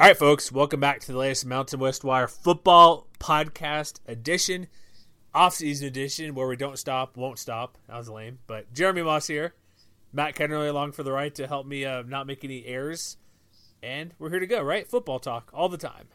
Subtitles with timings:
[0.00, 4.68] All right, folks, welcome back to the latest Mountain West Wire football podcast edition,
[5.34, 7.76] off-season edition, where we don't stop, won't stop.
[7.88, 9.54] That was lame, but Jeremy Moss here,
[10.12, 13.16] Matt Kennerly along for the ride to help me uh, not make any errors,
[13.82, 14.62] and we're here to go.
[14.62, 16.06] Right, football talk all the time.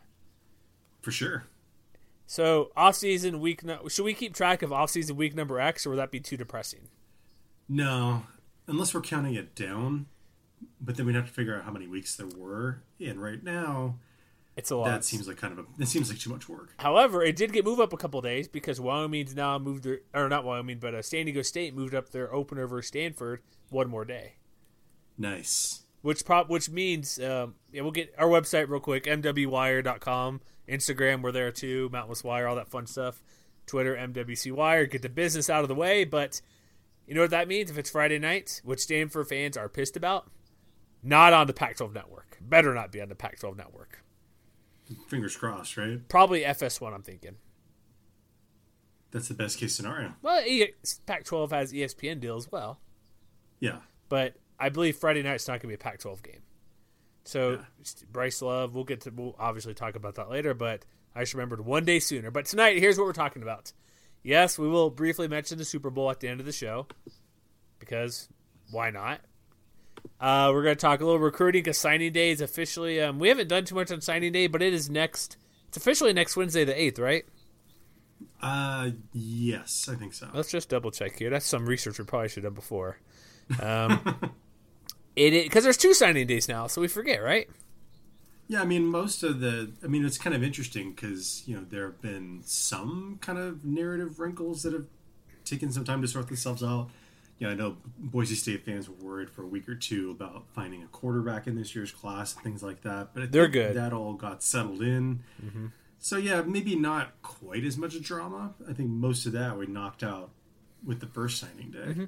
[1.02, 1.44] For sure.
[2.26, 6.00] So off-season week, no- should we keep track of off-season week number X, or would
[6.00, 6.88] that be too depressing?
[7.68, 8.24] No,
[8.66, 10.06] unless we're counting it down,
[10.82, 12.82] but then we'd have to figure out how many weeks there were.
[13.00, 13.98] And right now,
[14.56, 14.86] It's a lot.
[14.90, 16.74] that seems like kind of a that seems like too much work.
[16.78, 20.30] However, it did get moved up a couple days because Wyoming's now moved their, or
[20.30, 24.06] not Wyoming, but uh, San Diego State moved up their opener versus Stanford one more
[24.06, 24.34] day.
[25.18, 25.84] Nice.
[26.02, 31.32] which prop which means um, yeah we'll get our website real quick mwwire.com instagram we're
[31.32, 33.22] there too mountless wire all that fun stuff
[33.68, 36.42] twitter mwc wire get the business out of the way but
[37.08, 40.32] you know what that means if it's friday night which stanford fans are pissed about
[41.04, 44.04] not on the pac 12 network better not be on the pac 12 network
[45.08, 46.08] Fingers crossed, right?
[46.08, 47.36] probably fs1 i'm thinking
[49.12, 50.14] That's the best case scenario.
[50.22, 50.44] well
[51.06, 52.80] pac 12 has espn deal as well
[53.60, 53.78] Yeah.
[54.10, 56.42] but I believe Friday night's not going to be a Pac-12 game.
[57.26, 57.60] So Yeah.
[58.12, 61.66] Bryce Love, we'll get to we'll obviously talk about that later, but I just remembered
[61.66, 62.32] one day sooner.
[62.32, 63.74] But tonight, here's what we're talking about.
[64.22, 66.88] Yes, we will briefly mention the Super Bowl at the end of the show
[67.80, 68.30] because
[68.72, 69.20] why not?
[70.20, 73.02] Uh, we're going to talk a little recruiting because signing day is officially.
[73.02, 75.38] Um, we haven't done too much on signing day, but it is next.
[75.68, 77.26] It's officially next Wednesday, the eighth, right?
[78.42, 80.30] Uh, yes, I think so.
[80.34, 81.30] Let's just double check here.
[81.30, 83.00] That's some research we probably should have done before.
[83.62, 84.34] Um,
[85.16, 87.50] it because there's two signing days now, so we forget, right?
[88.48, 89.72] Yeah, I mean, most of the.
[89.84, 93.64] I mean, it's kind of interesting because you know there have been some kind of
[93.64, 94.86] narrative wrinkles that have
[95.46, 96.90] taken some time to sort themselves out.
[97.44, 100.46] You know, I know Boise State fans were worried for a week or two about
[100.56, 103.76] finding a quarterback in this year's class and things like that, but They're good.
[103.76, 105.24] That all got settled in.
[106.00, 108.54] So yeah, maybe not quite as much a drama.
[108.70, 110.30] I think most of that we knocked out
[110.86, 112.08] with the first signing day.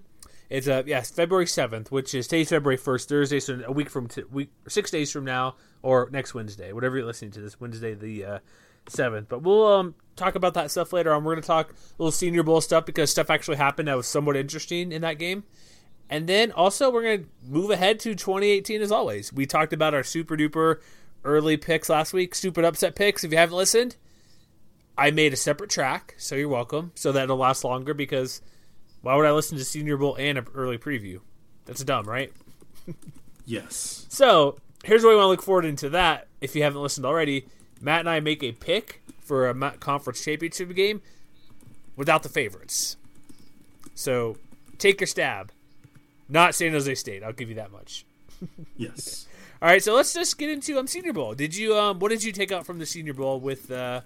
[0.49, 4.07] It's uh yes February seventh, which is today's February first, Thursday, so a week from
[4.07, 7.93] t- week six days from now, or next Wednesday, whatever you're listening to this Wednesday
[7.93, 8.39] the uh,
[8.87, 9.29] seventh.
[9.29, 11.23] but we'll um talk about that stuff later on.
[11.23, 14.35] We're gonna talk a little Senior Bowl stuff because stuff actually happened that was somewhat
[14.37, 15.43] interesting in that game.
[16.09, 19.33] And then also we're gonna move ahead to 2018 as always.
[19.33, 20.79] We talked about our super duper
[21.23, 23.23] early picks last week, stupid upset picks.
[23.23, 23.95] If you haven't listened,
[24.97, 26.91] I made a separate track, so you're welcome.
[26.95, 28.41] So that'll last longer because
[29.01, 31.19] why would I listen to Senior Bowl and an early preview?
[31.65, 32.31] That's dumb, right?
[33.45, 34.05] Yes.
[34.09, 36.27] So here's what we want to look forward into that.
[36.41, 37.45] If you haven't listened already,
[37.81, 41.01] Matt and I make a pick for a conference championship game
[41.95, 42.97] without the favorites.
[43.95, 44.37] So
[44.77, 45.51] take your stab.
[46.27, 47.23] Not San Jose State.
[47.23, 48.05] I'll give you that much.
[48.77, 49.27] Yes.
[49.61, 51.33] All right, so let's just get into um Senior Bowl.
[51.33, 54.01] Did you um what did you take out from the Senior Bowl with uh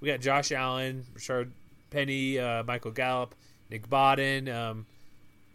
[0.00, 1.52] we got Josh Allen, Richard
[1.90, 3.34] Penny, uh, Michael Gallup,
[3.70, 4.86] Nick Bawden, um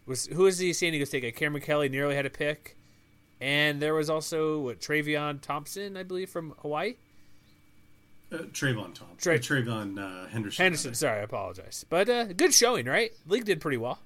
[0.05, 1.31] was who was the San Diego State guy?
[1.31, 2.77] Kameron Kelly nearly had a pick.
[3.41, 6.95] And there was also what Travion Thompson, I believe, from Hawaii.
[8.35, 9.07] Uh, Trayvon Tom.
[9.17, 10.63] Tra- uh, Trayvon uh, Henderson.
[10.63, 11.85] Henderson, sorry, I apologize.
[11.89, 13.11] But uh good showing, right?
[13.27, 13.99] League did pretty well.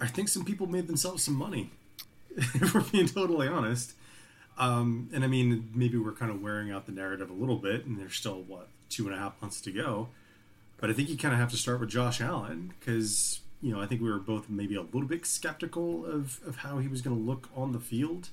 [0.00, 1.70] I think some people made themselves some money.
[2.36, 3.94] if we're being totally honest.
[4.58, 7.84] Um, and I mean, maybe we're kind of wearing out the narrative a little bit,
[7.86, 10.08] and there's still what two and a half months to go.
[10.78, 13.80] But I think you kind of have to start with Josh Allen because you know
[13.80, 17.02] I think we were both maybe a little bit skeptical of of how he was
[17.02, 18.30] going to look on the field.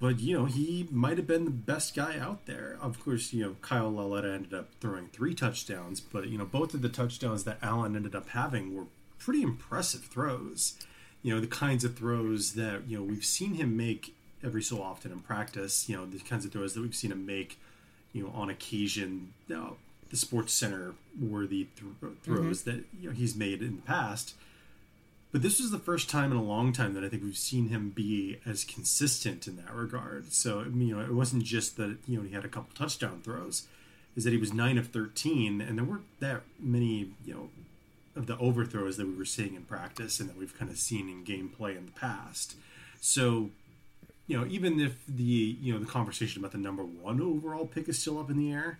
[0.00, 2.78] But you know he might have been the best guy out there.
[2.80, 6.72] Of course, you know Kyle Lauletta ended up throwing three touchdowns, but you know both
[6.74, 8.86] of the touchdowns that Allen ended up having were
[9.18, 10.74] pretty impressive throws.
[11.22, 14.14] You know the kinds of throws that you know we've seen him make
[14.44, 15.88] every so often in practice.
[15.88, 17.58] You know the kinds of throws that we've seen him make.
[18.12, 19.76] You know on occasion, you know,
[20.10, 22.14] the Sports Center worthy th- mm-hmm.
[22.22, 24.34] throws that you know he's made in the past.
[25.30, 27.68] But this was the first time in a long time that I think we've seen
[27.68, 30.32] him be as consistent in that regard.
[30.32, 33.66] So you know, it wasn't just that you know he had a couple touchdown throws,
[34.16, 37.50] is that he was nine of thirteen, and there weren't that many you know
[38.16, 41.08] of the overthrows that we were seeing in practice and that we've kind of seen
[41.08, 42.56] in gameplay in the past.
[43.00, 43.50] So
[44.26, 45.22] you know, even if the
[45.60, 48.52] you know the conversation about the number one overall pick is still up in the
[48.52, 48.78] air,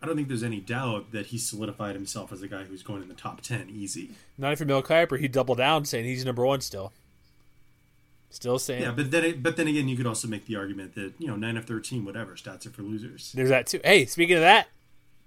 [0.00, 3.02] I don't think there's any doubt that he solidified himself as a guy who's going
[3.02, 4.10] in the top ten easy.
[4.36, 6.92] Not if you're Mel Kiper, he doubled down saying he's number one still.
[8.30, 10.94] Still saying Yeah, but then it, but then again, you could also make the argument
[10.94, 13.32] that you know nine of thirteen, whatever stats are for losers.
[13.32, 13.80] There's that too.
[13.82, 14.68] Hey, speaking of that,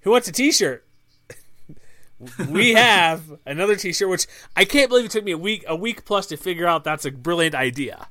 [0.02, 0.86] who wants a T-shirt?
[2.50, 6.06] we have another T-shirt, which I can't believe it took me a week, a week
[6.06, 8.08] plus to figure out that's a brilliant idea.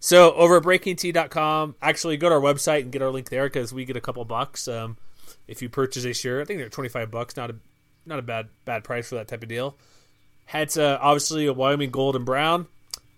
[0.00, 3.72] So over at breakingt.com, actually go to our website and get our link there because
[3.72, 4.96] we get a couple bucks um,
[5.48, 6.42] if you purchase a shirt.
[6.42, 7.56] I think they're twenty five bucks, not a
[8.04, 9.76] not a bad bad price for that type of deal.
[10.46, 12.66] Had uh, obviously a Wyoming gold and brown.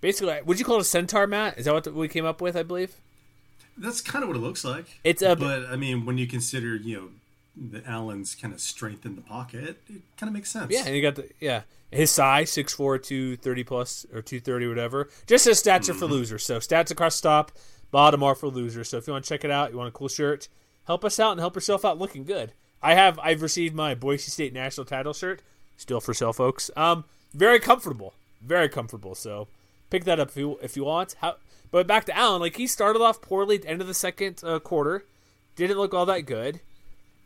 [0.01, 1.59] Basically, would you call it a centaur, Matt?
[1.59, 2.57] Is that what we came up with?
[2.57, 2.95] I believe.
[3.77, 4.87] That's kind of what it looks like.
[5.05, 7.09] It's a, but I mean, when you consider you know
[7.71, 10.71] the Allen's kind of strength in the pocket, it kind of makes sense.
[10.71, 15.09] Yeah, and you got the yeah his size 6'4", 230 plus or two thirty whatever.
[15.27, 16.45] Just his stats are for losers.
[16.45, 17.53] So stats across top,
[17.91, 18.89] bottom are for losers.
[18.89, 20.49] So if you want to check it out, you want a cool shirt,
[20.88, 22.52] help us out and help yourself out looking good.
[22.82, 25.43] I have I've received my Boise State national title shirt,
[25.76, 26.70] still for sale, folks.
[26.76, 29.14] Um, very comfortable, very comfortable.
[29.14, 29.46] So
[29.90, 31.14] pick that up if you if you want.
[31.20, 31.37] How,
[31.70, 34.40] but back to Allen, like he started off poorly at the end of the second
[34.43, 35.05] uh, quarter,
[35.55, 36.61] didn't look all that good.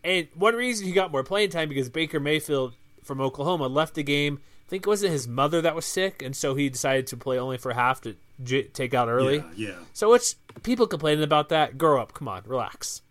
[0.05, 2.75] And one reason he got more playing time because Baker Mayfield
[3.05, 4.41] from Oklahoma left the game.
[4.67, 7.39] I think it wasn't his mother that was sick, and so he decided to play
[7.39, 9.37] only for half to j- take out early.
[9.37, 9.75] Yeah, yeah.
[9.93, 11.77] So it's people complaining about that.
[11.77, 13.03] Grow up, come on, relax.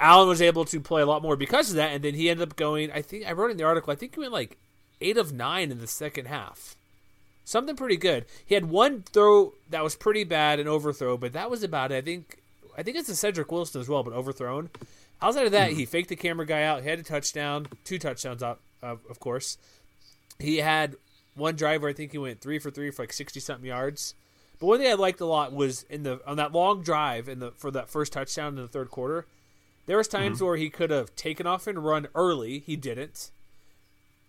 [0.00, 2.48] Allen was able to play a lot more because of that, and then he ended
[2.48, 2.90] up going.
[2.90, 3.92] I think I wrote in the article.
[3.92, 4.56] I think he went like
[5.00, 6.74] eight of nine in the second half,
[7.44, 8.24] something pretty good.
[8.44, 11.96] He had one throw that was pretty bad, an overthrow, but that was about it.
[11.96, 12.38] I think
[12.76, 14.70] I think it's a Cedrick Wilson as well, but overthrown.
[15.22, 16.82] Outside of that, he faked the camera guy out.
[16.82, 19.58] He had a touchdown, two touchdowns out, uh, of course.
[20.38, 20.96] He had
[21.34, 24.14] one drive where I think he went three for three for like sixty something yards.
[24.58, 27.38] But one thing I liked a lot was in the on that long drive in
[27.38, 29.26] the for that first touchdown in the third quarter.
[29.90, 30.46] There was times mm-hmm.
[30.46, 32.60] where he could have taken off and run early.
[32.60, 33.32] He didn't.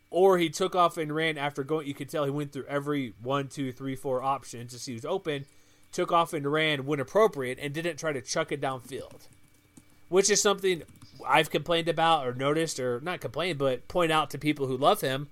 [0.10, 1.86] Or he took off and ran after going.
[1.86, 5.06] You could tell he went through every one, two, three, four options to see who's
[5.06, 5.46] open.
[5.92, 9.28] Took off and ran when appropriate, and didn't try to chuck it downfield
[10.12, 10.84] which is something
[11.26, 15.00] I've complained about or noticed or not complained, but point out to people who love
[15.00, 15.30] him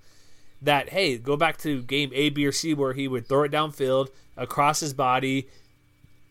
[0.62, 3.52] that hey, go back to game A, B, or C where he would throw it
[3.52, 5.48] downfield across his body,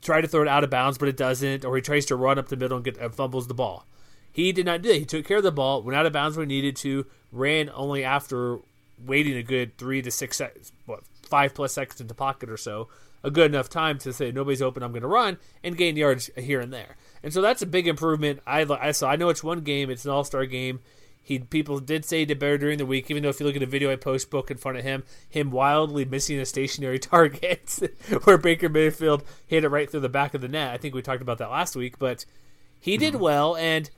[0.01, 2.39] try to throw it out of bounds, but it doesn't, or he tries to run
[2.39, 3.85] up the middle and get uh, fumbles the ball.
[4.31, 4.99] He did not do that.
[4.99, 7.69] He took care of the ball, went out of bounds when he needed to, ran
[7.73, 8.59] only after
[9.03, 12.89] waiting a good three to six seconds, what five plus seconds into pocket or so,
[13.23, 16.29] a good enough time to say nobody's open, I'm going to run and gain yards
[16.37, 16.95] here and there.
[17.23, 18.39] And so that's a big improvement.
[18.47, 19.09] I, I saw.
[19.09, 19.89] I know it's one game.
[19.89, 20.79] It's an All Star game.
[21.21, 23.55] He people did say he did better during the week, even though if you look
[23.55, 26.97] at a video I post book in front of him, him wildly missing a stationary
[26.99, 27.77] target
[28.23, 30.73] where Baker Mayfield hit it right through the back of the net.
[30.73, 32.25] I think we talked about that last week, but
[32.79, 33.23] he did mm-hmm.
[33.23, 33.89] well, and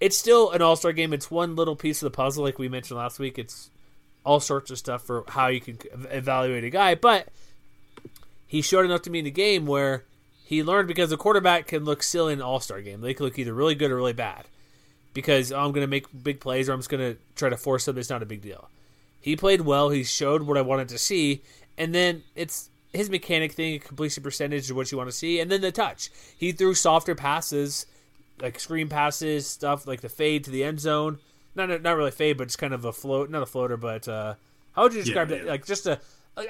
[0.00, 1.12] it's still an All Star game.
[1.12, 3.38] It's one little piece of the puzzle, like we mentioned last week.
[3.38, 3.70] It's
[4.24, 5.78] all sorts of stuff for how you can
[6.10, 7.28] evaluate a guy, but
[8.46, 10.04] he showed enough to me in the game where
[10.44, 13.00] he learned because the quarterback can look silly in an all star game.
[13.00, 14.44] They can look either really good or really bad.
[15.12, 17.56] Because oh, I'm going to make big plays or I'm just going to try to
[17.56, 18.68] force something that's not a big deal.
[19.20, 19.90] He played well.
[19.90, 21.42] He showed what I wanted to see.
[21.76, 25.40] And then it's his mechanic thing, completion percentage is what you want to see.
[25.40, 26.10] And then the touch.
[26.36, 27.84] He threw softer passes,
[28.40, 31.18] like screen passes, stuff like the fade to the end zone.
[31.54, 34.34] Not not really fade, but it's kind of a float, not a floater, but uh,
[34.72, 35.50] how would you describe yeah, yeah.
[35.50, 36.00] Like just a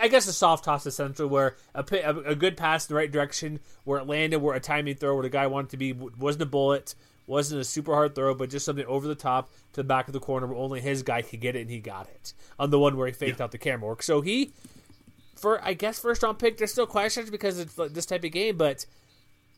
[0.00, 1.84] I guess a soft toss essentially, where a,
[2.26, 5.22] a, good pass in the right direction, where it landed, where a timing throw, where
[5.22, 6.94] the guy wanted to be, wasn't a bullet,
[7.26, 10.12] wasn't a super hard throw, but just something over the top to the back of
[10.12, 12.78] the corner where only his guy could get it, and he got it on the
[12.78, 13.44] one where he faked yeah.
[13.44, 14.02] out the camera work.
[14.02, 14.52] So he,
[15.36, 18.58] for I guess first round pick, there's still questions because it's this type of game,
[18.58, 18.84] but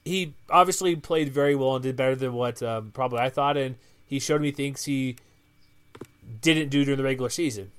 [0.04, 3.76] he obviously played very well and did better than what um, probably I thought, and
[4.06, 5.16] he showed me things he
[6.40, 7.70] didn't do during the regular season.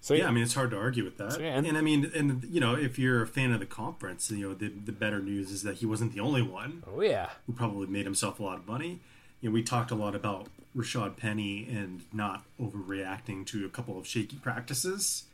[0.00, 1.32] So yeah, I mean it's hard to argue with that.
[1.32, 3.66] So, yeah, and, and, I mean, and you know, if you're a fan of the
[3.66, 6.82] conference, you know, the, the better news is that he wasn't the only one.
[6.86, 9.00] Oh yeah, who probably made himself a lot of money.
[9.40, 13.98] You know, we talked a lot about Rashaad Penny and not overreacting to a couple
[13.98, 15.24] of shaky practices.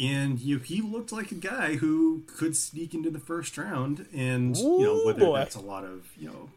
[0.00, 4.56] And you, he looked like a guy who could sneak into the first round, and
[4.56, 5.38] Ooh, you know whether boy.
[5.38, 6.50] that's a lot of you know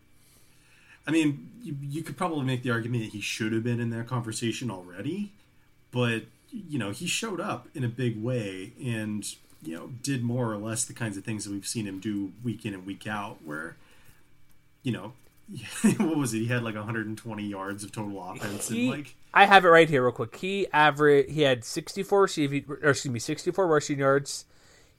[1.09, 3.89] I mean, you, you, could probably make the argument that he should have been in
[3.89, 5.31] that conversation already,
[5.89, 9.25] but you know, he showed up in a big way and,
[9.63, 12.31] you know, did more or less the kinds of things that we've seen him do
[12.43, 13.75] week in and week out, where,
[14.83, 15.13] you know,
[15.97, 16.39] what was it?
[16.39, 19.15] He had like 120 yards of total offense he, and like.
[19.33, 20.35] I have it right here, real quick.
[20.35, 24.45] He average he had 64 receiving, or excuse me, 64 rushing yards.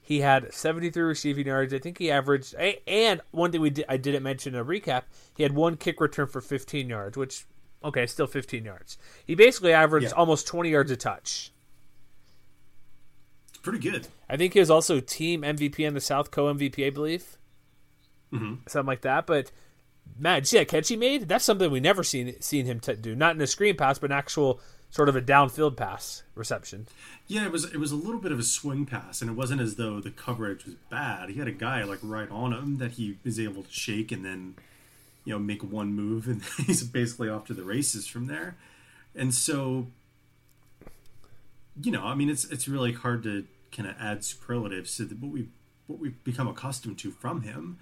[0.01, 1.73] He had 73 receiving yards.
[1.73, 5.05] I think he averaged, and one thing we did, I didn't mention in a recap.
[5.37, 7.45] He had one kick return for 15 yards, which
[7.83, 8.99] Okay, still 15 yards.
[9.25, 10.15] He basically averaged yeah.
[10.15, 11.53] almost 20 yards a touch.
[13.49, 14.09] It's pretty good.
[14.29, 17.39] I think he was also team MVP in the South Co MVP, I believe.
[18.33, 18.67] Mm-hmm.
[18.69, 19.27] Something like that.
[19.27, 19.51] But
[20.19, 21.29] man, see that catch he made?
[21.29, 23.15] That's something we never seen seen him t- do.
[23.15, 26.87] Not in a screen pass, but an actual sort of a downfield pass reception.
[27.27, 29.61] Yeah, it was it was a little bit of a swing pass, and it wasn't
[29.61, 31.31] as though the coverage was bad.
[31.31, 34.25] He had a guy like right on him that he was able to shake and
[34.25, 34.57] then,
[35.25, 38.57] you know, make one move, and he's basically off to the races from there.
[39.15, 39.87] And so,
[41.81, 45.15] you know, I mean, it's it's really hard to kind of add superlatives to the,
[45.15, 45.49] what we
[45.87, 47.79] what we've become accustomed to from him.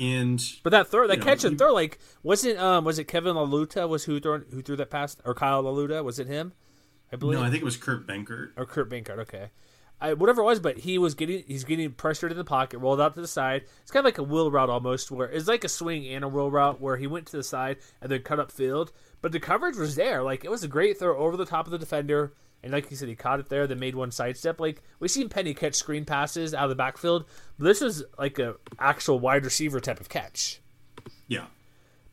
[0.00, 3.36] And but that throw, that know, catch and throw, like wasn't um was it Kevin
[3.36, 6.54] Lauletta was who threw who threw that pass or Kyle Lauletta was it him?
[7.12, 8.52] I believe no, I think it was Kurt Benkert.
[8.56, 9.18] or Kurt Bankert.
[9.18, 9.50] Okay,
[10.00, 13.00] I, whatever it was, but he was getting he's getting pressured in the pocket, rolled
[13.00, 13.64] out to the side.
[13.82, 16.28] It's kind of like a wheel route almost, where it's like a swing and a
[16.28, 19.40] wheel route where he went to the side and then cut up field, but the
[19.40, 20.22] coverage was there.
[20.22, 22.32] Like it was a great throw over the top of the defender.
[22.62, 24.60] And like you said, he caught it there, then made one sidestep.
[24.60, 27.24] Like we've seen Penny catch screen passes out of the backfield,
[27.58, 30.60] but this was like a actual wide receiver type of catch.
[31.26, 31.46] Yeah,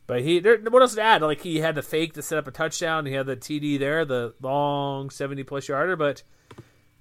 [0.06, 1.22] But he, there, what else to add?
[1.22, 3.06] Like he had the fake to set up a touchdown.
[3.06, 5.96] He had the TD there, the long seventy plus yarder.
[5.98, 6.24] But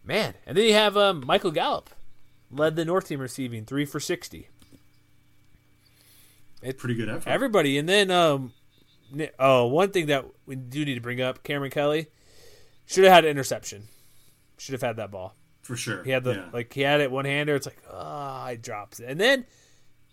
[0.02, 1.90] man, and then you have um, Michael Gallup
[2.50, 4.48] led the North team receiving three for sixty.
[6.62, 7.28] It's pretty good effort.
[7.28, 8.52] Everybody, and then um,
[9.38, 12.08] oh, one thing that we do need to bring up: Kameron Kelly
[12.86, 13.84] should have had an interception.
[14.58, 15.34] Should have had that ball.
[15.62, 16.02] for sure.
[16.04, 16.44] He had the yeah.
[16.52, 17.54] like he had it one hander.
[17.54, 19.44] It's like ah, he drops it, and then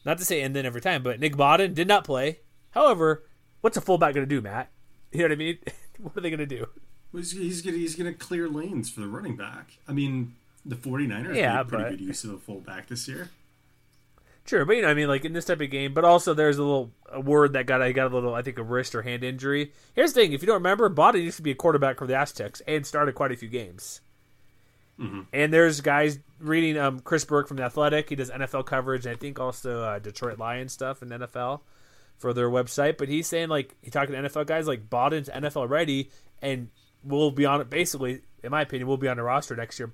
[0.05, 2.39] not to say and then every time, but Nick Bawden did not play.
[2.71, 3.23] However,
[3.61, 4.69] what's a fullback going to do, Matt?
[5.11, 5.59] You know what I mean?
[6.01, 6.67] what are they going to do?
[7.13, 9.77] He's, he's gonna he's gonna clear lanes for the running back.
[9.87, 10.33] I mean,
[10.65, 13.29] the 49ers Yeah, made a pretty but- good use of a fullback this year.
[14.45, 16.57] Sure, but you know, I mean, like in this type of game, but also there's
[16.57, 19.01] a little a word that got I got a little, I think, a wrist or
[19.01, 19.71] hand injury.
[19.95, 22.15] Here's the thing: if you don't remember, Bawden used to be a quarterback for the
[22.15, 24.01] Aztecs and started quite a few games.
[25.33, 28.09] And there's guys reading um, Chris Burke from the Athletic.
[28.09, 31.61] He does NFL coverage, and I think also uh, Detroit Lions stuff in NFL
[32.17, 32.97] for their website.
[32.97, 36.09] But he's saying like he talking to NFL guys like Bawden's NFL ready,
[36.41, 36.69] and
[37.03, 37.69] will be on it.
[37.69, 39.91] Basically, in my opinion, will be on the roster next year.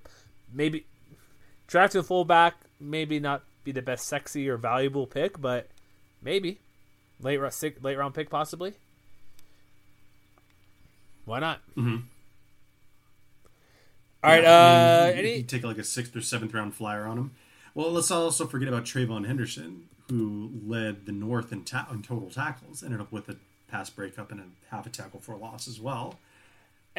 [0.51, 0.85] Maybe
[1.67, 5.67] drafting a fullback, maybe not be the best sexy or valuable pick, but
[6.21, 6.57] maybe
[7.21, 7.49] late ro-
[7.81, 8.73] late round pick possibly.
[11.25, 11.59] Why not?
[11.77, 11.97] Mm-hmm.
[14.23, 14.43] All right.
[14.43, 15.37] Yeah, I Uh, mean, you any?
[15.39, 17.31] can take like a sixth or seventh round flyer on him.
[17.75, 22.29] Well, let's also forget about Trayvon Henderson, who led the North in, ta- in total
[22.31, 22.83] tackles.
[22.83, 23.37] Ended up with a
[23.69, 26.15] pass breakup and a half a tackle for a loss as well.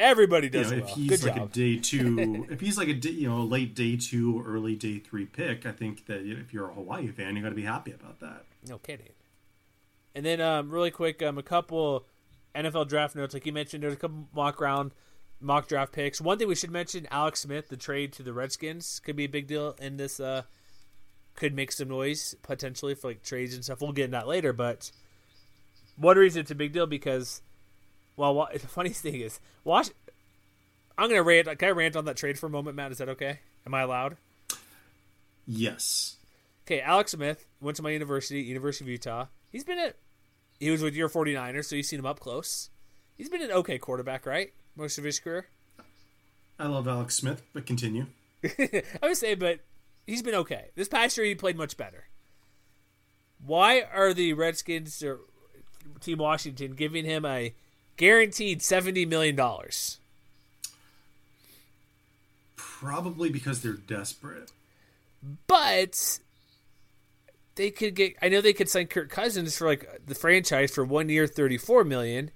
[0.01, 0.95] Everybody You does know, it if well.
[0.95, 1.49] he's Good like job.
[1.49, 4.75] a day two, if he's like a day, you know a late day two early
[4.75, 7.63] day three pick, I think that if you're a Hawaii fan, you got to be
[7.63, 8.45] happy about that.
[8.67, 9.09] No kidding.
[10.15, 12.05] And then, um, really quick, um, a couple
[12.55, 13.33] NFL draft notes.
[13.33, 14.91] Like you mentioned, there's a couple mock round,
[15.39, 16.19] mock draft picks.
[16.19, 19.29] One thing we should mention: Alex Smith, the trade to the Redskins, could be a
[19.29, 20.19] big deal in this.
[20.19, 20.41] Uh,
[21.35, 23.79] could make some noise potentially for like trades and stuff.
[23.81, 24.91] We'll get into that later, but
[25.95, 27.41] one reason it's a big deal because,
[28.21, 29.89] well, wa- the funniest thing is, watch.
[30.97, 31.47] I'm gonna rant.
[31.57, 32.91] Can I rant on that trade for a moment, Matt?
[32.91, 33.39] Is that okay?
[33.65, 34.17] Am I allowed?
[35.47, 36.17] Yes,
[36.65, 39.25] Okay, Alex Smith went to my university, University of Utah.
[39.51, 39.95] He's been at
[40.59, 42.69] he was with your 49ers, so you've seen him up close.
[43.17, 44.53] He's been an okay quarterback, right?
[44.75, 45.47] Most of his career.
[46.59, 48.05] I love Alex Smith, but continue.
[48.45, 49.61] I would say, but
[50.05, 50.69] he's been okay.
[50.75, 52.05] This past year, he played much better.
[53.43, 55.19] Why are the Redskins or
[55.99, 57.55] Team Washington giving him a
[57.97, 59.99] guaranteed seventy million dollars?
[62.55, 64.51] Probably because they're desperate.
[65.47, 66.19] But
[67.55, 68.15] they could get.
[68.21, 71.83] I know they could sign Kirk Cousins for like the franchise for one year, thirty-four
[71.83, 72.31] million.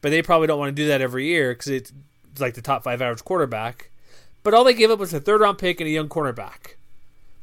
[0.00, 1.92] But they probably don't want to do that every year because it's
[2.38, 3.90] like the top five average quarterback.
[4.42, 6.76] But all they gave up was a third round pick and a young cornerback.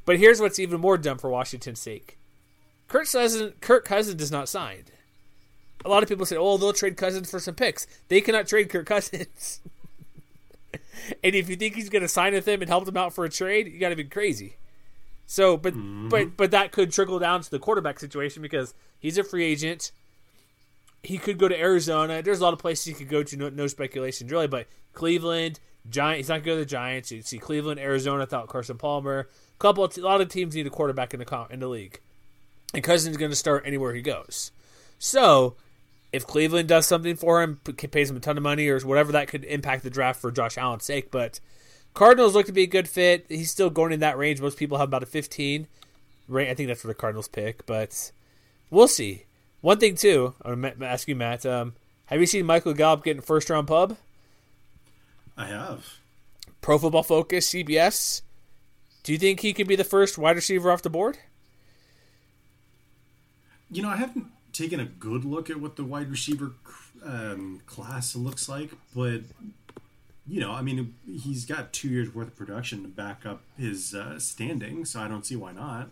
[0.05, 2.17] But here's what's even more dumb for Washington's sake:
[2.87, 4.91] Kirk Cousins, Kirk Cousins is not signed.
[5.87, 8.69] A lot of people say, "Oh, they'll trade Cousins for some picks." They cannot trade
[8.69, 9.61] Kirk Cousins.
[11.23, 13.23] and if you think he's going to sign with them and help them out for
[13.25, 14.57] a trade, you got to be crazy.
[15.25, 16.09] So, but mm-hmm.
[16.09, 19.91] but but that could trickle down to the quarterback situation because he's a free agent.
[21.03, 22.21] He could go to Arizona.
[22.21, 23.37] There's a lot of places he could go to.
[23.37, 26.17] No, no speculation really, but Cleveland, Giant.
[26.17, 27.11] He's not going to go to the Giants.
[27.11, 29.19] You see Cleveland, Arizona without Carson Palmer.
[29.19, 31.99] a couple, of, a lot of teams need a quarterback in the in the league,
[32.73, 34.51] and Cousins is going to start anywhere he goes.
[34.99, 35.55] So,
[36.11, 39.11] if Cleveland does something for him, p- pays him a ton of money or whatever,
[39.11, 41.11] that could impact the draft for Josh Allen's sake.
[41.11, 41.39] But
[41.93, 43.25] Cardinals look to be a good fit.
[43.29, 44.41] He's still going in that range.
[44.41, 45.67] Most people have about a 15.
[46.27, 48.11] Right, I think that's for the Cardinals pick, but
[48.69, 49.23] we'll see.
[49.61, 51.45] One thing too, I'm ask you, Matt.
[51.45, 51.73] Um,
[52.07, 53.97] have you seen Michael Gallup getting first round pub?
[55.37, 55.85] I have.
[56.61, 58.21] Pro Football Focus, CBS.
[59.03, 61.17] Do you think he could be the first wide receiver off the board?
[63.71, 66.53] You know, I haven't taken a good look at what the wide receiver
[67.05, 69.21] um, class looks like, but
[70.27, 73.95] you know, I mean, he's got two years worth of production to back up his
[73.95, 75.89] uh, standing, so I don't see why not.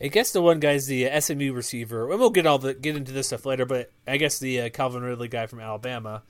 [0.00, 3.12] I guess the one guy's the SMU receiver, and we'll get all the get into
[3.12, 3.64] this stuff later.
[3.64, 6.22] But I guess the uh, Calvin Ridley guy from Alabama.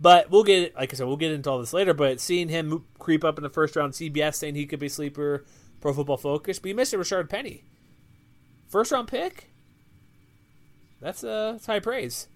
[0.00, 1.94] But we'll get, like I said, we'll get into all this later.
[1.94, 5.44] But seeing him creep up in the first round, CBS saying he could be sleeper,
[5.80, 6.58] Pro Football Focus.
[6.58, 7.62] But you missed Rashard Penny,
[8.66, 9.51] first round pick.
[11.02, 12.28] That's uh, that's high praise.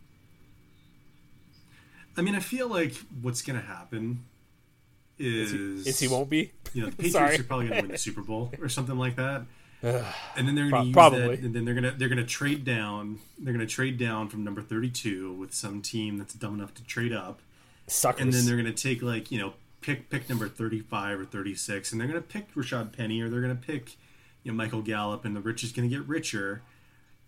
[2.16, 4.24] I mean, I feel like what's going to happen
[5.18, 6.52] is is he, he won't be.
[6.74, 9.16] You know, the Patriots are probably going to win the Super Bowl or something like
[9.16, 9.42] that.
[9.82, 11.36] and then they're going to use probably.
[11.36, 13.20] that, and then they're going to they're going to trade down.
[13.38, 16.74] They're going to trade down from number thirty two with some team that's dumb enough
[16.74, 17.40] to trade up.
[17.86, 18.20] Suckers.
[18.20, 21.24] And then they're going to take like you know pick pick number thirty five or
[21.24, 23.96] thirty six, and they're going to pick Rashaad Penny or they're going to pick
[24.42, 26.62] you know Michael Gallup, and the rich is going to get richer.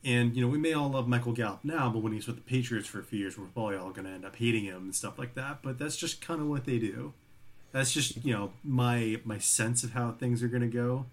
[0.04, 2.42] And you know we may all love Michael Gallup now, but when he's with the
[2.42, 4.94] Patriots for a few years, we're probably all going to end up hating him and
[4.94, 5.58] stuff like that.
[5.62, 7.14] But that's just kind of what they do.
[7.72, 11.06] That's just you know my my sense of how things are going to go.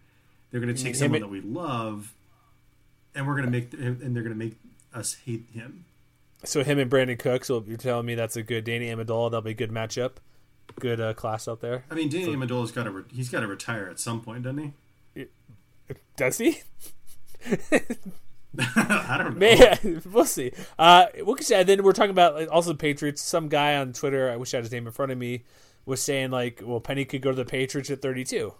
[0.51, 2.13] They're going to take someone that we love,
[3.15, 4.56] and we're going to make and they're going to make
[4.94, 5.86] us hate him.
[6.44, 7.48] So him and Brandin Cooks.
[7.48, 9.32] So you're telling me that's a good Danny Amendola.
[9.32, 10.18] That'll be a good matchup.
[10.80, 11.86] Good uh, class out there.
[11.89, 14.44] I mean, Danny so, Amendola's got to re- he's got to retire at some point,
[14.44, 14.74] doesn't
[15.15, 15.25] he?
[16.18, 16.62] Does he?
[18.76, 19.40] I don't know.
[19.40, 20.52] Man, we'll see.
[20.78, 21.64] Uh, what can say?
[21.64, 23.22] Then we're talking about like, also the Patriots.
[23.22, 25.44] Some guy on Twitter, I wish I had his name in front of me,
[25.86, 28.54] was saying like, "Well, Penny could go to the Patriots at 32."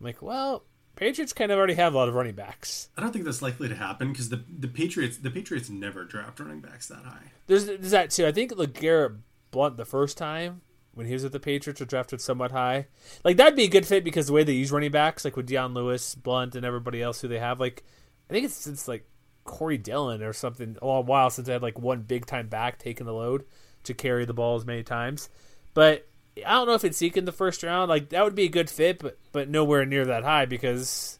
[0.00, 0.64] I'm like, well,
[0.96, 2.88] Patriots kind of already have a lot of running backs.
[2.96, 6.40] I don't think that's likely to happen because the the Patriots the Patriots never draft
[6.40, 7.32] running backs that high.
[7.46, 8.26] There's, there's that too.
[8.26, 9.12] I think like Garrett
[9.50, 12.86] Blount the first time when he was at the Patriots was drafted somewhat high.
[13.24, 15.46] Like that'd be a good fit because the way they use running backs, like with
[15.46, 17.84] Dion Lewis, Blount, and everybody else who they have, like
[18.30, 19.04] I think it's since like
[19.44, 22.78] Corey Dillon or something a long while since I had like one big time back
[22.78, 23.44] taking the load
[23.84, 25.28] to carry the ball as many times.
[25.74, 26.06] But
[26.46, 27.88] I don't know if it's Zeke in the first round.
[27.88, 31.18] Like that would be a good fit, but but nowhere near that high because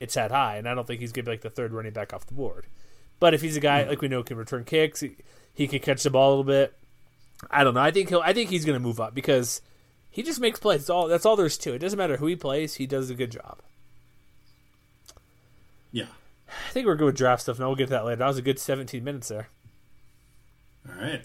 [0.00, 2.14] it's that high, and I don't think he's gonna be like the third running back
[2.14, 2.66] off the board.
[3.20, 3.90] But if he's a guy hmm.
[3.90, 5.16] like we know can return kicks, he,
[5.52, 6.74] he can catch the ball a little bit.
[7.50, 7.80] I don't know.
[7.80, 8.20] I think he'll.
[8.20, 9.60] I think he's gonna move up because
[10.10, 10.80] he just makes plays.
[10.80, 11.08] That's all.
[11.08, 11.76] That's all there's to it.
[11.76, 12.74] It doesn't matter who he plays.
[12.74, 13.60] He does a good job.
[15.94, 16.06] Yeah.
[16.48, 18.16] I think we're good with draft stuff, and we'll get to that later.
[18.16, 19.48] That was a good 17 minutes there.
[20.88, 21.24] All right.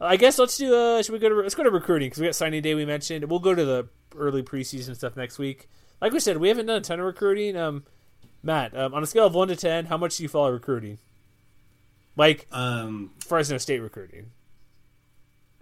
[0.00, 0.74] I guess let's do.
[0.74, 2.74] Uh, should we go to let's go to recruiting because we got signing day.
[2.74, 5.68] We mentioned we'll go to the early preseason stuff next week.
[6.00, 7.56] Like we said, we haven't done a ton of recruiting.
[7.56, 7.84] Um,
[8.42, 10.98] Matt, um, on a scale of one to ten, how much do you follow recruiting?
[12.16, 14.32] Like um, Fresno State recruiting.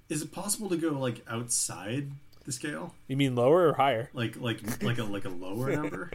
[0.08, 2.10] Is it possible to go like outside
[2.44, 2.94] the scale?
[3.06, 4.10] You mean lower or higher?
[4.14, 6.10] Like like like a like a lower number?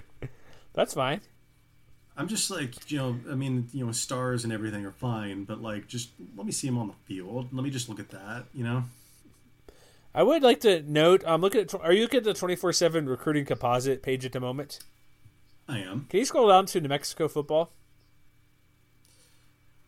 [0.74, 1.22] That's fine.
[2.18, 5.62] I'm just like, you know, I mean, you know, stars and everything are fine, but
[5.62, 7.50] like, just let me see him on the field.
[7.54, 8.86] Let me just look at that, you know.
[10.16, 11.24] I would like to note.
[11.28, 11.76] I'm looking at.
[11.76, 14.80] Are you looking at the 24 seven recruiting composite page at the moment?
[15.70, 16.08] I am.
[16.10, 17.72] Can you scroll down to New Mexico football?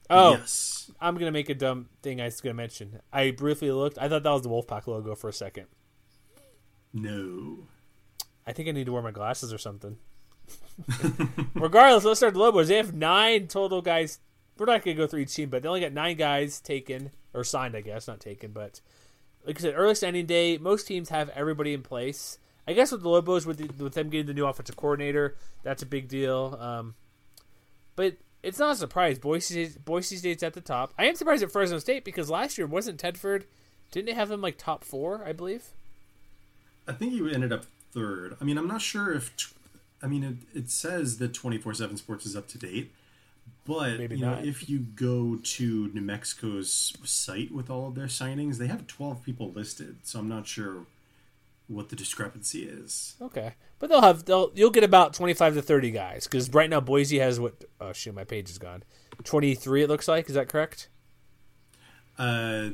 [0.08, 0.92] Oh, yes.
[1.00, 3.00] I'm gonna make a dumb thing I was gonna mention.
[3.12, 3.98] I briefly looked.
[3.98, 5.66] I thought that was the Wolfpack logo for a second.
[6.94, 7.68] No.
[8.46, 9.98] I think I need to wear my glasses or something.
[11.54, 12.68] Regardless, let's start the Lobos.
[12.68, 14.20] They have nine total guys.
[14.58, 17.12] We're not going to go through each team, but they only got nine guys taken
[17.34, 18.52] or signed, I guess, not taken.
[18.52, 18.82] But
[19.46, 22.38] like I said, early signing day, most teams have everybody in place.
[22.68, 25.82] I guess with the Lobos, with the, with them getting the new offensive coordinator, that's
[25.82, 26.58] a big deal.
[26.60, 26.96] Um,
[27.96, 29.18] but it's not a surprise.
[29.18, 30.94] Boise Boise State's at the top.
[30.98, 33.44] I am surprised at Fresno State because last year wasn't Tedford.
[33.92, 35.26] Didn't they have him like top four?
[35.26, 35.70] I believe.
[36.88, 38.38] I think he ended up third.
[38.40, 39.54] I mean, I'm not sure if
[40.02, 42.92] I mean, it, it says that 24 7 Sports is up to date,
[43.66, 44.42] but Maybe you not.
[44.42, 48.88] know, if you go to New Mexico's site with all of their signings, they have
[48.88, 49.98] 12 people listed.
[50.04, 50.86] So I'm not sure
[51.68, 53.16] what the discrepancy is.
[53.22, 56.80] Okay, but they'll have they'll you'll get about 25 to 30 guys because right now
[56.80, 57.64] Boise has what?
[57.80, 58.84] Oh shoot, my page is gone.
[59.24, 60.30] 23, it looks like.
[60.30, 60.88] Is that correct?
[62.18, 62.70] Uh,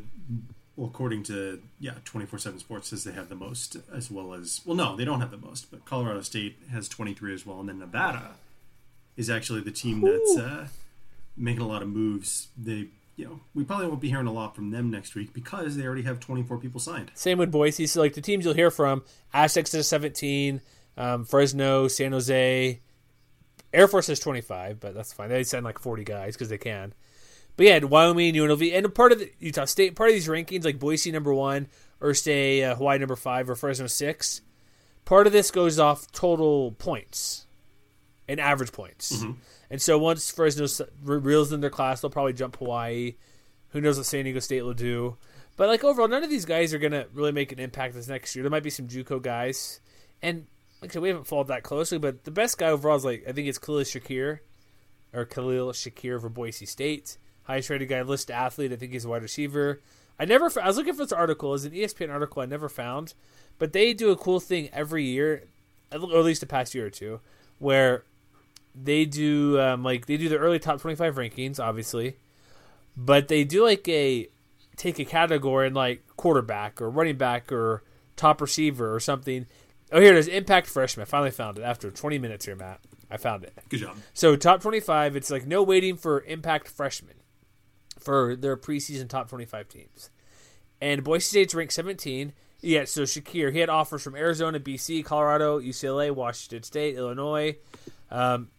[0.76, 4.34] well, according to yeah, twenty four seven Sports says they have the most, as well
[4.34, 7.46] as well, no, they don't have the most, but Colorado State has twenty three as
[7.46, 8.32] well, and then Nevada
[9.16, 10.68] is actually the team that's uh,
[11.38, 12.50] making a lot of moves.
[12.58, 15.78] They, you know, we probably won't be hearing a lot from them next week because
[15.78, 17.12] they already have twenty four people signed.
[17.16, 17.88] Same with Boise.
[17.88, 20.62] So like the teams you'll hear from: Aztecs is seventeen,
[20.98, 22.82] um, Fresno, San Jose,
[23.74, 25.30] Air Force is twenty five, but that's fine.
[25.30, 26.94] They send like forty guys because they can.
[27.58, 30.80] But yeah, Wyoming, UNLV, and part of the Utah State, part of these rankings, like
[30.80, 31.68] Boise number one,
[32.02, 34.42] or say uh, Hawaii number five, or Fresno six,
[35.06, 37.46] part of this goes off total points
[38.28, 39.18] and average points.
[39.18, 39.32] Mm-hmm.
[39.70, 40.68] And so once Fresno
[41.02, 43.16] reels in their class, they'll probably jump Hawaii.
[43.70, 45.18] Who knows what San Diego State will do?
[45.58, 48.36] But like overall, none of these guys are gonna really make an impact this next
[48.36, 48.44] year.
[48.44, 49.80] There might be some JUCO guys,
[50.22, 50.48] and
[50.82, 51.98] like I said, we haven't followed that closely.
[51.98, 54.40] But the best guy overall is like I think it's Khalil Shakir,
[55.14, 57.18] or Khalil Shakir for Boise State.
[57.46, 58.74] Highest rated guy, list athlete.
[58.74, 59.82] I think he's a wide receiver.
[60.20, 60.52] I never.
[60.62, 61.54] I was looking for this article.
[61.54, 63.14] It's an ESPN article I never found,
[63.60, 65.44] but they do a cool thing every year,
[65.92, 67.20] or at least the past year or two,
[67.60, 68.04] where
[68.74, 72.16] they do um, like they do the early top twenty five rankings, obviously,
[72.98, 74.28] but they do like a
[74.76, 77.84] take a category and like quarterback or running back or
[78.16, 79.46] top receiver or something.
[79.92, 80.28] Oh, here it is.
[80.28, 81.04] Impact freshman.
[81.04, 82.80] I finally found it after 20 minutes here, Matt.
[83.12, 83.54] I found it.
[83.70, 83.98] Good job.
[84.16, 85.16] So top 25.
[85.16, 87.16] It's like no waiting for impact freshmen
[88.06, 90.10] for their preseason top 25 teams.
[90.80, 92.34] And Boise State's ranked 17.
[92.62, 97.58] Yeah, so Shakir, he had offers from Arizona, BC, Colorado, UCLA, Washington State, Illinois.
[98.10, 98.50] Um,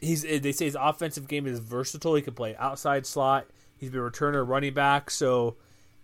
[0.00, 2.14] he's they say his offensive game is versatile.
[2.14, 3.46] He can play outside slot.
[3.78, 5.10] He's been a returner, running back.
[5.10, 5.56] So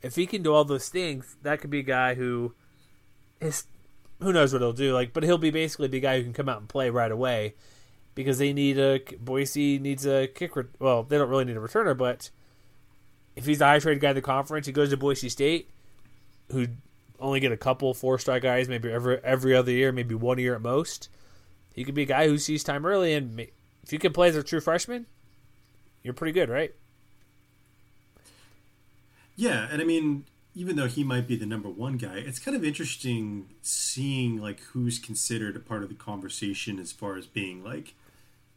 [0.02, 2.54] if he can do all those things, that could be a guy who
[3.40, 3.64] is
[4.20, 4.94] who knows what he'll do.
[4.94, 7.54] Like, but he'll be basically the guy who can come out and play right away
[8.14, 10.52] because they need a Boise needs a kick.
[10.78, 12.30] Well, they don't really need a returner, but
[13.36, 15.70] if he's the high trade guy in the conference, he goes to Boise State,
[16.50, 16.66] who
[17.18, 20.54] only get a couple four star guys, maybe every every other year, maybe one year
[20.54, 21.08] at most.
[21.74, 23.40] He could be a guy who sees time early, and
[23.82, 25.06] if you can play as a true freshman,
[26.02, 26.74] you're pretty good, right?
[29.36, 32.56] Yeah, and I mean, even though he might be the number one guy, it's kind
[32.56, 37.62] of interesting seeing like who's considered a part of the conversation as far as being
[37.62, 37.94] like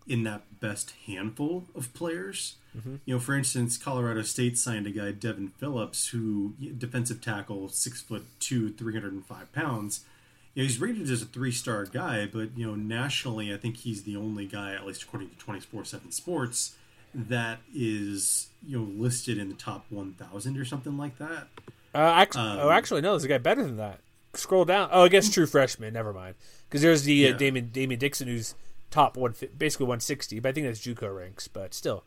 [0.07, 2.55] in that best handful of players.
[2.77, 2.95] Mm-hmm.
[3.05, 8.01] You know, for instance, Colorado State signed a guy, Devin Phillips, who defensive tackle, six
[8.01, 10.05] foot two, three hundred and five pounds.
[10.53, 13.77] You know, he's rated as a three star guy, but you know, nationally, I think
[13.77, 16.75] he's the only guy, at least according to twenty four seven Sports,
[17.13, 21.47] that is you know listed in the top one thousand or something like that.
[21.95, 23.99] Uh, actually, um, oh, actually, no, there's a guy better than that.
[24.33, 24.89] Scroll down.
[24.91, 25.93] Oh, I guess true freshman.
[25.93, 26.35] Never mind,
[26.67, 27.35] because there's the uh, yeah.
[27.35, 28.55] uh, Damon Damon Dixon who's
[28.93, 30.39] top one, basically 160.
[30.39, 32.03] But I think that's JUCO ranks, but still.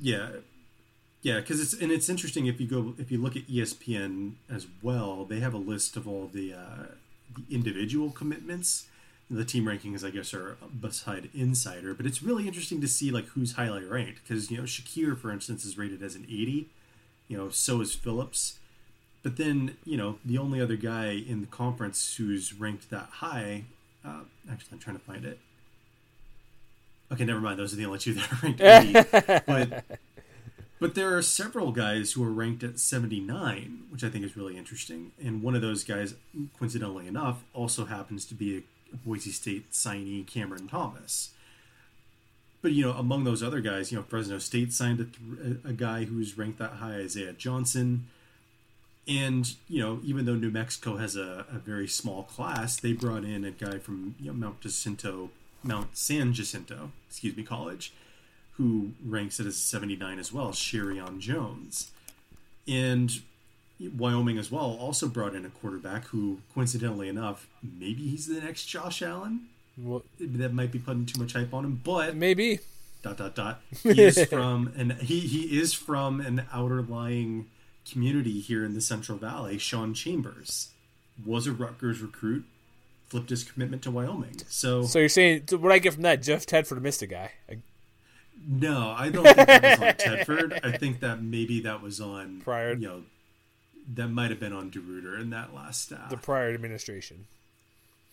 [0.00, 0.28] Yeah,
[1.22, 4.66] yeah, because it's and it's interesting if you go if you look at ESPN as
[4.82, 6.86] well, they have a list of all the uh,
[7.34, 8.86] the individual commitments.
[9.30, 13.26] The team rankings, I guess, are beside Insider, but it's really interesting to see like
[13.26, 16.68] who's highly ranked because you know Shakir, for instance, is rated as an 80.
[17.26, 18.58] You know, so is Phillips.
[19.22, 23.64] But then, you know, the only other guy in the conference who's ranked that high,
[24.04, 25.38] uh, actually, I'm trying to find it.
[27.10, 27.58] Okay, never mind.
[27.58, 29.42] Those are the only two that are ranked 80.
[29.46, 29.98] but,
[30.80, 34.56] but there are several guys who are ranked at 79, which I think is really
[34.56, 35.12] interesting.
[35.22, 36.14] And one of those guys,
[36.58, 41.30] coincidentally enough, also happens to be a Boise State signee, Cameron Thomas.
[42.60, 45.00] But you know, among those other guys, you know, Fresno State signed
[45.64, 48.06] a, a guy who's ranked that high, Isaiah Johnson.
[49.06, 53.24] And you know, even though New Mexico has a, a very small class, they brought
[53.24, 55.30] in a guy from you know, Mount Jacinto
[55.62, 57.92] Mount San Jacinto, excuse me, college,
[58.52, 61.90] who ranks it as 79 as well, Sherion Jones.
[62.66, 63.10] And
[63.96, 68.66] Wyoming as well also brought in a quarterback who, coincidentally enough, maybe he's the next
[68.66, 69.46] Josh Allen.
[69.76, 70.02] What?
[70.18, 72.58] That might be putting too much hype on him, but maybe.
[73.02, 73.60] Dot dot dot.
[73.84, 77.46] He is from and he he is from an outer lying
[77.88, 79.56] community here in the Central Valley.
[79.58, 80.70] Sean Chambers
[81.24, 82.44] was a Rutgers recruit
[83.08, 84.36] flipped his commitment to Wyoming.
[84.48, 86.22] So, so you're saying what I get from that?
[86.22, 87.32] Jeff Tedford missed a guy.
[87.50, 87.58] I...
[88.46, 90.60] No, I don't think that was on Tedford.
[90.64, 92.74] I think that maybe that was on prior.
[92.74, 93.02] You know,
[93.94, 96.10] that might have been on DeRuyter in that last staff.
[96.10, 97.26] The prior administration.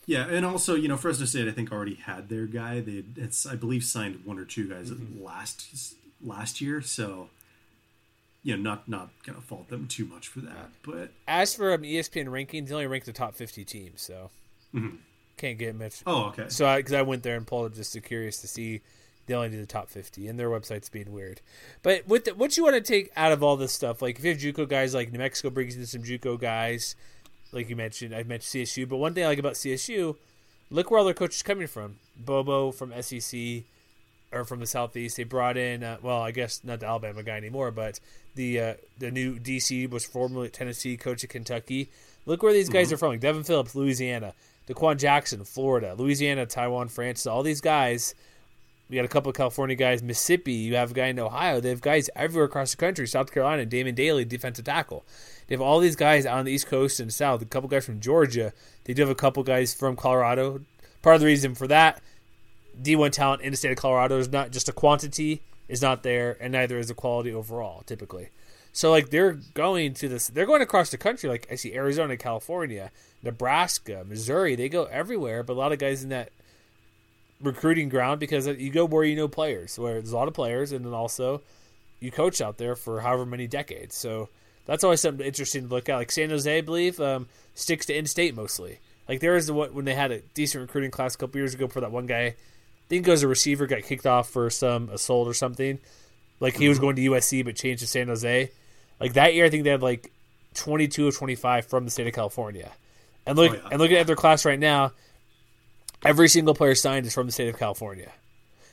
[0.07, 2.79] Yeah, and also you know Fresno State I think already had their guy.
[2.79, 5.23] They it's I believe signed one or two guys mm-hmm.
[5.23, 6.81] last last year.
[6.81, 7.29] So
[8.43, 10.69] you know, not not gonna fault them too much for that.
[10.83, 14.01] But as for um, ESPN rankings, they only rank the top fifty teams.
[14.01, 14.29] So
[14.75, 14.95] Mm-hmm.
[15.37, 16.01] Can't get much.
[16.05, 16.45] Oh, okay.
[16.47, 18.81] So, because I, I, went there and pulled it just to curious to see,
[19.25, 21.41] they only do the top fifty, and their website's being weird.
[21.83, 24.23] But with the, what you want to take out of all this stuff, like if
[24.23, 26.95] you have JUCO guys, like New Mexico brings in some JUCO guys,
[27.51, 28.87] like you mentioned, I mentioned CSU.
[28.87, 30.15] But one thing I like about CSU,
[30.69, 31.97] look where all their coaches coming from.
[32.17, 33.63] Bobo from SEC,
[34.31, 35.17] or from the southeast.
[35.17, 37.99] They brought in, uh, well, I guess not the Alabama guy anymore, but
[38.35, 41.89] the uh, the new DC was formerly Tennessee coach of Kentucky.
[42.25, 42.95] Look where these guys mm-hmm.
[42.95, 43.09] are from.
[43.11, 44.33] Like Devin Phillips, Louisiana.
[44.67, 48.15] Daquan Jackson, Florida, Louisiana, Taiwan, France, all these guys.
[48.89, 50.53] We got a couple of California guys, Mississippi.
[50.53, 51.59] You have a guy in Ohio.
[51.59, 53.07] They have guys everywhere across the country.
[53.07, 55.03] South Carolina, Damon Daly, defensive tackle.
[55.47, 57.41] They have all these guys on the East Coast and South.
[57.41, 58.53] A couple guys from Georgia.
[58.83, 60.61] They do have a couple guys from Colorado.
[61.01, 62.01] Part of the reason for that,
[62.81, 66.37] D1 talent in the state of Colorado is not just a quantity is not there,
[66.39, 67.83] and neither is the quality overall.
[67.85, 68.29] Typically,
[68.75, 71.29] so like they're going to this, they're going across the country.
[71.29, 72.91] Like I see Arizona, California,
[73.23, 74.55] Nebraska, Missouri.
[74.55, 76.33] They go everywhere, but a lot of guys in that
[77.41, 80.73] recruiting ground because you go where you know players, where there's a lot of players,
[80.73, 81.41] and then also
[82.01, 83.95] you coach out there for however many decades.
[83.95, 84.27] So
[84.65, 85.95] that's always something interesting to look at.
[85.95, 88.79] Like San Jose, I believe, um, sticks to in-state mostly.
[89.07, 91.69] Like there is the when they had a decent recruiting class a couple years ago
[91.69, 92.25] for that one guy.
[92.25, 92.35] I
[92.89, 95.79] think it was a receiver got kicked off for some assault or something.
[96.41, 98.51] Like he was going to USC but changed to San Jose.
[98.99, 100.11] Like that year, I think they had like
[100.55, 102.71] 22 or 25 from the state of California.
[103.25, 103.69] And look, oh, yeah.
[103.71, 104.91] and looking at their class right now,
[106.03, 108.11] every single player signed is from the state of California.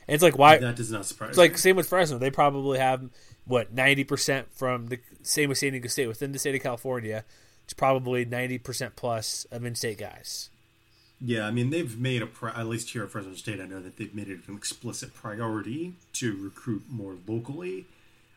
[0.06, 1.30] And it's like why that does not surprise.
[1.30, 2.18] It's like same with Fresno.
[2.18, 3.08] They probably have
[3.46, 7.24] what ninety percent from the same with San Diego State within the state of California.
[7.64, 10.50] It's probably ninety percent plus of in-state guys.
[11.20, 13.60] Yeah, I mean they've made a pri- at least here at Fresno State.
[13.60, 17.86] I know that they've made it an explicit priority to recruit more locally,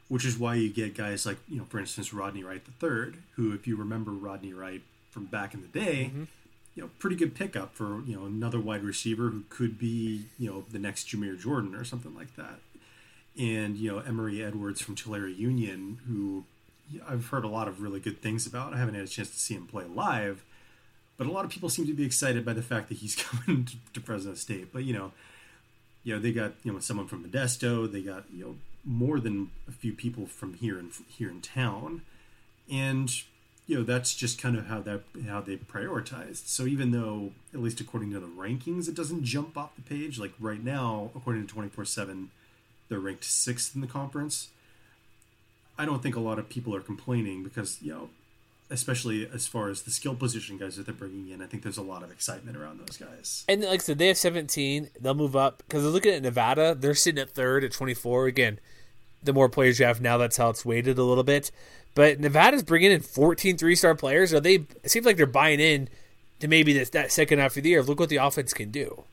[0.07, 3.53] which is why you get guys like you know, for instance, Rodney Wright III, who,
[3.53, 6.23] if you remember Rodney Wright from back in the day, mm-hmm
[6.75, 10.49] you know, pretty good pickup for you know another wide receiver who could be you
[10.49, 12.59] know the next Jamire Jordan or something like that.
[13.39, 16.43] And you know Emory Edwards from Tulare Union, who
[17.07, 18.73] I've heard a lot of really good things about.
[18.73, 20.43] I haven't had a chance to see him play live,
[21.17, 23.15] but a lot of people seem to be excited by the fact that he's
[23.45, 24.73] coming to, to Fresno State.
[24.73, 25.13] But you know,
[26.03, 27.89] you know they got you know someone from Modesto.
[27.89, 32.03] They got you know more than a few people from here in here in town,
[32.71, 33.11] and
[33.67, 36.47] you know that's just kind of how that how they prioritized.
[36.47, 40.19] So even though, at least according to the rankings, it doesn't jump off the page.
[40.19, 42.29] Like right now, according to twenty four seven,
[42.89, 44.49] they're ranked sixth in the conference.
[45.77, 48.09] I don't think a lot of people are complaining because you know,
[48.69, 51.77] especially as far as the skill position guys that they're bringing in, I think there's
[51.77, 53.43] a lot of excitement around those guys.
[53.49, 54.89] And like I said, they have seventeen.
[54.99, 56.75] They'll move up because they're looking at Nevada.
[56.75, 58.27] They're sitting at third at twenty four.
[58.27, 58.59] Again,
[59.25, 61.51] the more players you have now, that's how it's weighted a little bit.
[61.95, 64.33] But Nevada's bringing in 14 three star players.
[64.33, 64.65] Are they?
[64.83, 65.89] It seems like they're buying in
[66.39, 67.81] to maybe this, that second half of the year.
[67.81, 69.05] Look what the offense can do,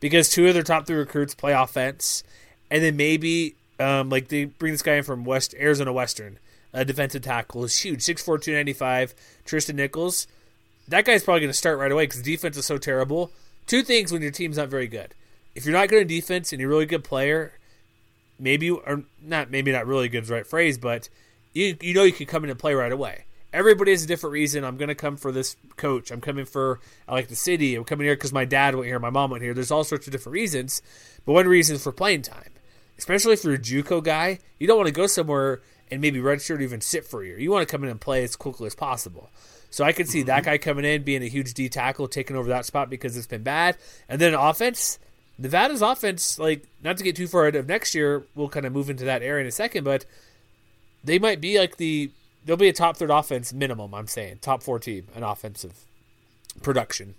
[0.00, 2.24] because two of their top three recruits play offense,
[2.70, 6.38] and then maybe um, like they bring this guy in from West Arizona Western,
[6.72, 10.26] a defensive tackle is huge, 6'4", 295, Tristan Nichols.
[10.88, 13.30] That guy's probably going to start right away because defense is so terrible.
[13.66, 15.14] Two things when your team's not very good:
[15.54, 17.52] if you're not good in defense and you're a really good player,
[18.40, 21.08] maybe or not, maybe not really good is the right phrase, but
[21.52, 23.24] you you know you can come in and play right away.
[23.52, 24.64] Everybody has a different reason.
[24.64, 26.12] I'm going to come for this coach.
[26.12, 27.74] I'm coming for I like the city.
[27.74, 29.54] I'm coming here because my dad went here, my mom went here.
[29.54, 30.82] There's all sorts of different reasons,
[31.24, 32.52] but one reason is for playing time.
[32.98, 36.58] Especially if you're a JUCO guy, you don't want to go somewhere and maybe redshirt
[36.58, 37.38] or even sit for a year.
[37.38, 39.30] You want to come in and play as quickly as possible.
[39.70, 40.26] So I could see mm-hmm.
[40.26, 43.26] that guy coming in, being a huge D tackle, taking over that spot because it's
[43.26, 43.76] been bad.
[44.08, 44.98] And then offense,
[45.40, 48.72] Nevada's offense, like not to get too far ahead of next year, we'll kind of
[48.72, 50.04] move into that area in a second, but
[51.02, 52.10] they might be like the
[52.44, 53.94] they'll be a top third offense minimum.
[53.94, 55.84] I'm saying top four team in offensive
[56.62, 57.14] production.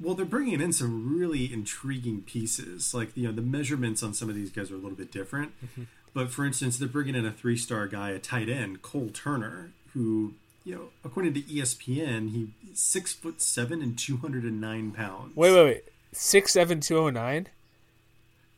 [0.00, 2.94] Well, they're bringing in some really intriguing pieces.
[2.94, 5.52] Like you know, the measurements on some of these guys are a little bit different.
[5.64, 5.82] Mm-hmm.
[6.14, 9.70] But for instance, they're bringing in a three star guy, a tight end, Cole Turner,
[9.94, 14.92] who you know, according to ESPN, he six foot seven and two hundred and nine
[14.92, 15.34] pounds.
[15.36, 17.48] Wait, wait, wait, six seven two oh nine.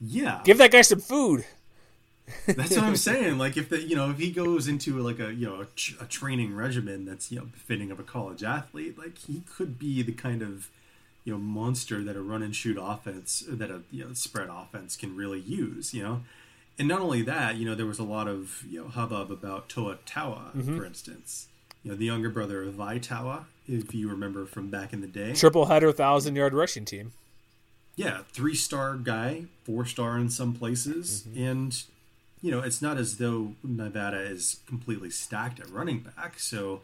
[0.01, 1.45] Yeah, give that guy some food.
[2.47, 3.38] That's what I'm saying.
[3.38, 6.07] Like if the you know if he goes into like a you know a, a,
[6.07, 10.12] training regimen that's you know befitting of a college athlete, like he could be the
[10.12, 10.71] kind of
[11.25, 14.97] you know monster that a run and shoot offense that a you know spread offense
[14.97, 15.93] can really use.
[15.93, 16.21] You know,
[16.79, 19.69] and not only that, you know there was a lot of you know hubbub about
[19.69, 20.77] Toa Taua, mm-hmm.
[20.77, 21.49] for instance.
[21.83, 25.09] You know the younger brother of Vai Taua, if you remember from back in the
[25.09, 27.12] day, triple header, thousand yard rushing team.
[27.94, 31.42] Yeah, three star guy, four star in some places, mm-hmm.
[31.42, 31.83] and
[32.42, 36.40] you know, it's not as though Nevada is completely stacked at running back.
[36.40, 36.83] So,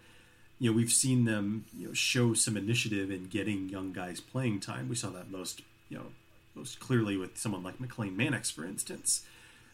[0.61, 4.61] you know, we've seen them, you know, show some initiative in getting young guys playing
[4.61, 4.88] time.
[4.88, 6.07] We saw that most, you know,
[6.55, 9.25] most clearly with someone like McLane Mannix, for instance.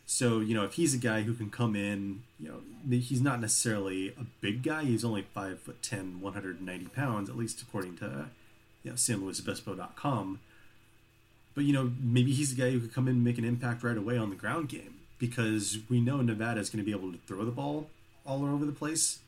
[0.06, 3.40] So, you know, if he's a guy who can come in, you know, he's not
[3.40, 4.84] necessarily a big guy.
[4.84, 8.26] He's only five foot 10, 190 pounds, at least according to,
[8.82, 10.40] you know, San Luis SanLuisObispo.com.
[11.54, 13.82] But, you know, maybe he's a guy who could come in and make an impact
[13.82, 17.12] right away on the ground game because we know Nevada is going to be able
[17.12, 17.88] to throw the ball
[18.26, 19.20] all over the place.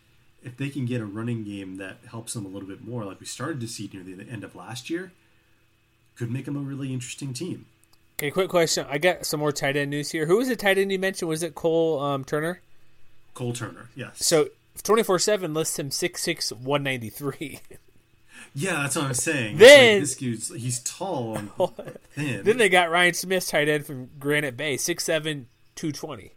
[0.42, 3.20] If they can get a running game that helps them a little bit more, like
[3.20, 5.12] we started to see near the end of last year,
[6.16, 7.66] could make them a really interesting team.
[8.18, 8.86] Okay, quick question.
[8.88, 10.26] I got some more tight end news here.
[10.26, 11.28] Who was the tight end you mentioned?
[11.28, 12.60] Was it Cole um, Turner?
[13.34, 14.24] Cole Turner, yes.
[14.24, 14.48] So
[14.82, 17.60] twenty four seven lists him six six one ninety three.
[18.54, 19.58] Yeah, that's what I'm saying.
[19.58, 21.50] Then- Like, this dude's he's tall and
[22.14, 22.42] thin.
[22.44, 25.44] Then they got Ryan Smith, tight end from Granite Bay, 6'7",
[25.74, 26.32] 220.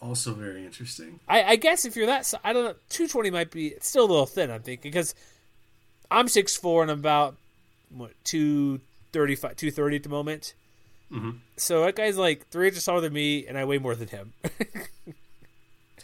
[0.00, 1.20] also very interesting.
[1.28, 4.04] I, I guess if you're that, I don't know, two twenty might be it's still
[4.04, 4.50] a little thin.
[4.50, 5.14] I'm thinking because
[6.10, 7.36] I'm six four and I'm about
[7.90, 8.80] what two
[9.12, 10.54] thirty five, two thirty at the moment.
[11.12, 11.38] Mhm.
[11.56, 14.32] So that guy's like three inches taller than me, and I weigh more than him.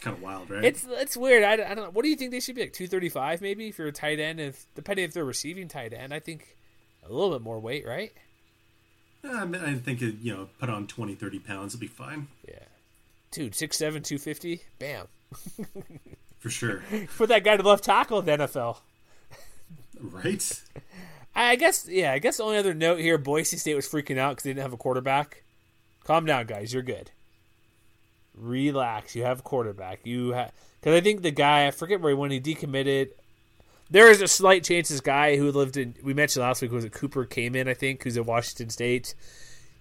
[0.03, 0.65] Kind of wild, right?
[0.65, 1.43] it's it's weird.
[1.43, 1.89] I, I don't know.
[1.91, 3.91] What do you think they should be like two thirty five maybe if you're a
[3.93, 4.39] tight end?
[4.39, 6.57] If depending if they're receiving tight end, I think
[7.07, 8.11] a little bit more weight, right?
[9.23, 11.87] Uh, I, mean, I think it, you know, put on 20, 30 pounds, it'll be
[11.87, 12.55] fine Yeah,
[13.31, 15.07] dude, six seven, two fifty, bam.
[16.39, 16.83] for sure.
[17.17, 18.79] Put that guy to left tackle in the NFL.
[20.01, 20.61] right?
[21.35, 22.11] I guess, yeah.
[22.11, 24.63] I guess the only other note here: Boise State was freaking out because they didn't
[24.63, 25.43] have a quarterback.
[26.03, 26.73] Calm down, guys.
[26.73, 27.11] You're good.
[28.35, 29.15] Relax.
[29.15, 30.05] You have a quarterback.
[30.05, 32.33] You have because I think the guy I forget where he went.
[32.33, 33.09] he decommitted.
[33.89, 36.85] There is a slight chance this guy who lived in we mentioned last week was
[36.85, 39.13] it Cooper came in I think who's at Washington State.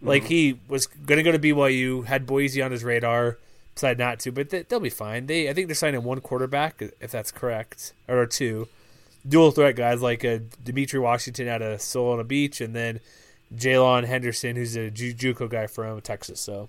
[0.05, 3.38] Like he was going to go to BYU, had Boise on his radar,
[3.77, 5.27] decided not to, but they, they'll be fine.
[5.27, 8.69] They I think they're signing one quarterback if that's correct or two
[9.27, 13.01] dual threat guys like uh, Dimitri Washington out of Solana Beach, and then
[13.55, 16.41] Jalen Henderson, who's a Ju- JUCO guy from Texas.
[16.41, 16.69] So,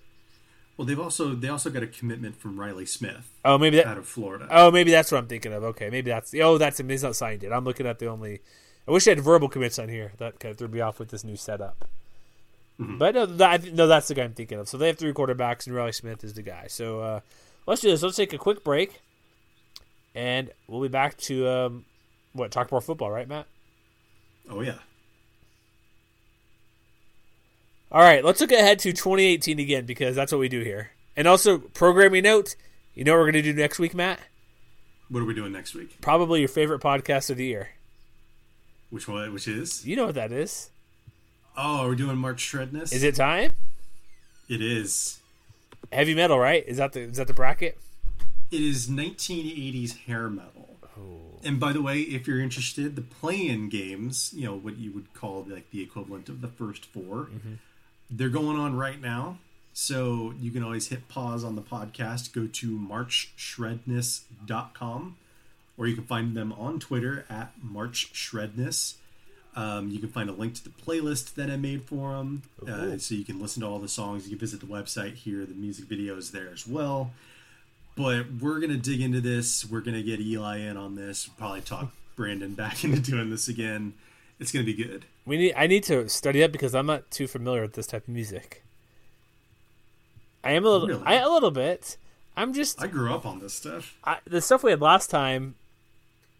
[0.77, 3.85] Well, they've also they also got a commitment from Riley Smith oh, maybe that.
[3.85, 4.47] out of Florida.
[4.49, 5.63] Oh, maybe that's what I'm thinking of.
[5.63, 6.89] Okay, maybe that's oh, that's him.
[6.89, 7.53] He's not signed yet.
[7.53, 8.41] I'm looking at the only.
[8.87, 10.13] I wish I had verbal commits on here.
[10.17, 11.87] That kind of threw me off with this new setup.
[12.79, 14.67] But no, that, no, that's the guy I'm thinking of.
[14.67, 16.65] So they have three quarterbacks, and Riley Smith is the guy.
[16.67, 17.19] So uh,
[17.65, 18.01] let's do this.
[18.01, 19.01] Let's take a quick break,
[20.15, 21.85] and we'll be back to um,
[22.33, 23.45] what talk more football, right, Matt?
[24.49, 24.79] Oh yeah.
[27.93, 30.89] All right, let's look ahead to 2018 again because that's what we do here.
[31.15, 32.55] And also, programming note,
[32.95, 34.19] you know what we're going to do next week, Matt?
[35.09, 36.01] What are we doing next week?
[36.01, 37.69] Probably your favorite podcast of the year.
[38.89, 39.31] Which one?
[39.31, 39.85] Which is?
[39.85, 40.71] You know what that is.
[41.55, 42.91] Oh, we're doing March Shredness.
[42.91, 43.51] Is it time?
[44.49, 45.19] It is.
[45.91, 46.63] Heavy metal, right?
[46.67, 47.77] Is that the is that the bracket?
[48.49, 50.77] It is 1980s hair metal.
[50.97, 51.39] Oh.
[51.43, 55.13] And by the way, if you're interested, the play-in games, you know what you would
[55.13, 57.53] call like the equivalent of the first 4 Mm-hmm.
[58.15, 59.39] They're going on right now.
[59.73, 65.17] So you can always hit pause on the podcast, go to marchshredness.com,
[65.77, 68.97] or you can find them on Twitter at marchshredness.
[69.55, 72.99] Um, you can find a link to the playlist that I made for them, uh,
[72.99, 74.25] so you can listen to all the songs.
[74.25, 77.11] You can visit the website here; the music video is there as well.
[77.95, 79.63] But we're gonna dig into this.
[79.63, 81.29] We're gonna get Eli in on this.
[81.37, 83.93] Probably talk Brandon back into doing this again.
[84.39, 85.05] It's gonna be good.
[85.25, 85.53] We need.
[85.55, 88.63] I need to study up because I'm not too familiar with this type of music.
[90.43, 90.87] I am a little.
[90.87, 91.03] Really?
[91.05, 91.97] I a little bit.
[92.35, 93.95] I'm just I grew up on this stuff.
[94.03, 95.55] I, the stuff we had last time.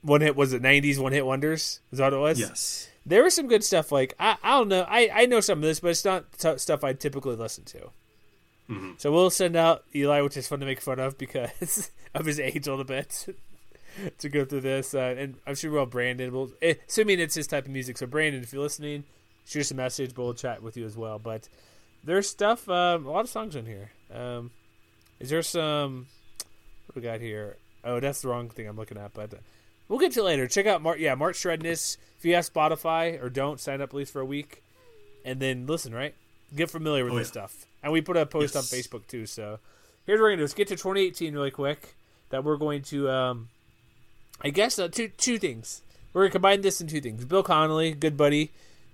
[0.01, 1.79] One hit was it '90s one hit wonders?
[1.91, 2.39] Is that what it was?
[2.39, 2.89] Yes.
[3.05, 3.89] there was some good stuff.
[3.91, 4.85] Like I, I don't know.
[4.89, 7.89] I, I know some of this, but it's not t- stuff I typically listen to.
[8.69, 8.99] Mhm.
[8.99, 12.37] So we'll send out Eli, which is fun to make fun of because of his
[12.39, 13.27] age a little bit,
[14.19, 14.93] to go through this.
[14.93, 16.31] Uh, and I'm sure we'll have Brandon.
[16.33, 17.97] We'll, eh, assuming it's his type of music.
[17.97, 19.03] So Brandon, if you're listening,
[19.45, 20.13] shoot us a message.
[20.13, 21.19] But we'll chat with you as well.
[21.19, 21.47] But
[22.03, 22.67] there's stuff.
[22.69, 23.91] Um, a lot of songs in here.
[24.13, 24.51] Um,
[25.19, 26.07] is there some?
[26.87, 27.57] What we got here?
[27.83, 29.13] Oh, that's the wrong thing I'm looking at.
[29.13, 29.33] But
[29.87, 30.47] we'll get to it later.
[30.47, 30.99] Check out Mark.
[30.99, 31.97] Yeah, March Shredness.
[32.17, 34.63] If you have Spotify or don't, sign up at least for a week,
[35.25, 35.93] and then listen.
[35.93, 36.15] Right,
[36.55, 37.31] get familiar with Oh, this yeah.
[37.45, 37.65] stuff.
[37.83, 38.71] And we put a post Yes.
[38.73, 39.25] on Facebook too.
[39.25, 39.59] So
[40.05, 40.43] here's what we're gonna do.
[40.43, 41.95] Let's get to 2018 really quick.
[42.29, 43.49] That we're going to, um,
[44.41, 45.81] I guess, uh, two two things.
[46.13, 47.25] We're gonna combine this in two things.
[47.25, 48.51] Bill Connelly, good buddy,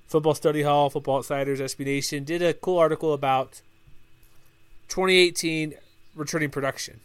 [0.08, 3.62] Football Study Hall, Football Outsiders, SB Nation, did a cool article about
[4.89, 5.75] 2018
[6.15, 7.02] returning production.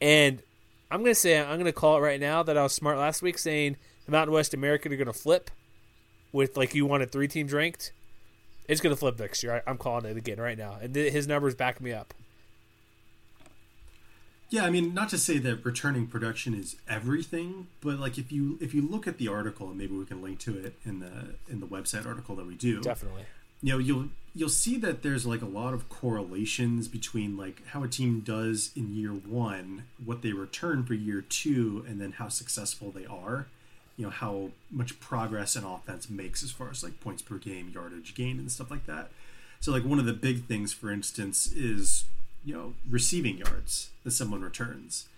[0.00, 0.42] And
[0.90, 3.38] I'm gonna say I'm gonna call it right now that I was smart last week
[3.38, 5.50] saying the Mountain West American are gonna flip
[6.32, 7.92] with like you wanted three teams ranked.
[8.68, 9.62] It's gonna flip next year.
[9.66, 12.14] I, I'm calling it again right now, and th- his numbers back me up.
[14.50, 18.56] Yeah, I mean, not to say that returning production is everything, but like if you
[18.60, 21.34] if you look at the article, and maybe we can link to it in the
[21.48, 22.80] in the website article that we do.
[22.80, 23.24] Definitely.
[23.62, 27.82] you know you'll you'll see that there's like a lot of correlations between like how
[27.82, 32.28] a team does in year one what they return for year two and then how
[32.28, 33.48] successful they are
[33.96, 37.70] you know how much progress an offense makes as far as like points per game
[37.74, 39.10] yardage gain and stuff like that
[39.60, 42.04] so like one of the big things for instance is
[42.44, 45.08] you know receiving yards that someone returns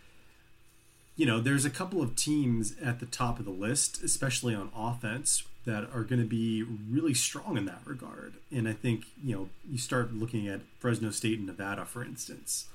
[1.20, 4.70] you know, there's a couple of teams at the top of the list, especially on
[4.74, 8.36] offense, that are going to be really strong in that regard.
[8.50, 12.68] And I think, you know, you start looking at Fresno State and Nevada, for instance.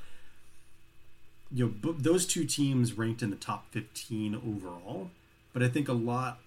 [1.52, 5.10] You know, those two teams ranked in the top 15 overall.
[5.52, 6.38] But I think a lot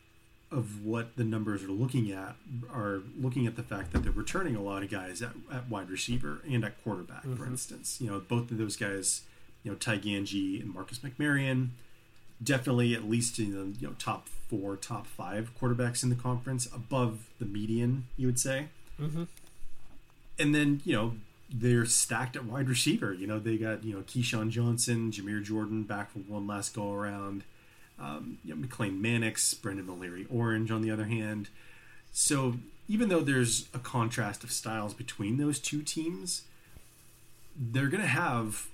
[0.51, 2.37] of what the numbers are looking at
[2.73, 5.91] are looking at the fact that they're returning a lot of guys at, at wide
[5.91, 7.37] receiver and at quarterback, mm-hmm.
[7.37, 7.99] for instance.
[8.01, 9.23] You know, both of those guys,
[9.63, 11.69] you know, Ty Gangi and Marcus McMaryion,
[12.43, 16.67] definitely at least in the you know top four, top five quarterbacks in the conference,
[16.67, 18.69] above the median, you would say.
[19.01, 19.25] Mm-hmm.
[20.39, 21.15] And then you know
[21.53, 23.13] they're stacked at wide receiver.
[23.13, 26.95] You know they got you know KeeSean Johnson, Jamire Jordan back for one last go
[26.95, 27.43] around
[28.01, 31.49] um, you know, McLane Mannix, Brendan O'Leary Orange, on the other hand.
[32.13, 32.55] So
[32.89, 36.43] even though there's a contrast of styles between those two teams,
[37.57, 38.69] they're going to have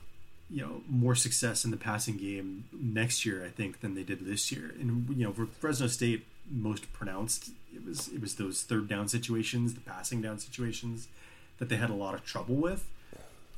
[0.51, 4.25] you know more success in the passing game next year, I think, than they did
[4.25, 4.75] this year.
[4.79, 9.09] And you know, for Fresno State, most pronounced it was it was those third down
[9.09, 11.09] situations, the passing down situations
[11.59, 12.87] that they had a lot of trouble with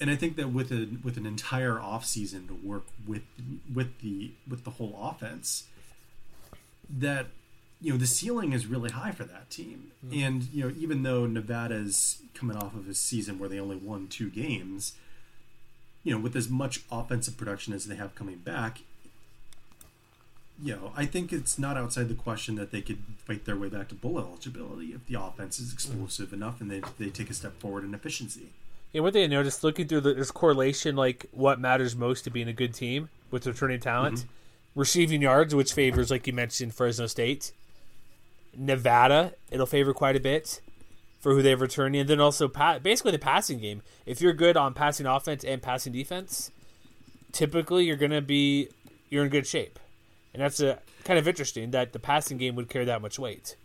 [0.00, 3.22] and I think that with a with an entire off season to work with
[3.72, 5.64] with the with the whole offense,
[6.90, 7.26] that
[7.80, 9.92] you know the ceiling is really high for that team.
[10.04, 10.22] Mm-hmm.
[10.22, 14.08] And you know even though Nevada's coming off of a season where they only won
[14.08, 14.92] two games,
[16.04, 18.80] you know with as much offensive production as they have coming back,
[20.62, 23.70] you know I think it's not outside the question that they could fight their way
[23.70, 26.42] back to bowl eligibility if the offense is explosive mm-hmm.
[26.42, 28.50] enough and they they take a step forward in efficiency.
[28.96, 32.48] And thing I noticed looking through the, this correlation, like what matters most to being
[32.48, 34.28] a good team with returning talent, mm-hmm.
[34.80, 37.52] receiving yards, which favors, like you mentioned, Fresno State,
[38.56, 40.62] Nevada, it'll favor quite a bit
[41.20, 43.82] for who they've returning, and then also pa- basically the passing game.
[44.06, 46.50] If you're good on passing offense and passing defense,
[47.32, 48.70] typically you're going to be
[49.10, 49.78] you're in good shape,
[50.32, 53.56] and that's a kind of interesting that the passing game would carry that much weight.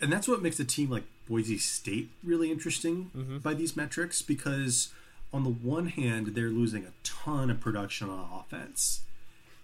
[0.00, 3.38] And that's what makes a team like Boise State really interesting mm-hmm.
[3.38, 4.92] by these metrics because
[5.32, 9.00] on the one hand they're losing a ton of production on offense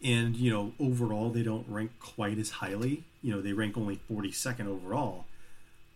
[0.03, 4.01] and you know overall they don't rank quite as highly you know they rank only
[4.11, 5.25] 42nd overall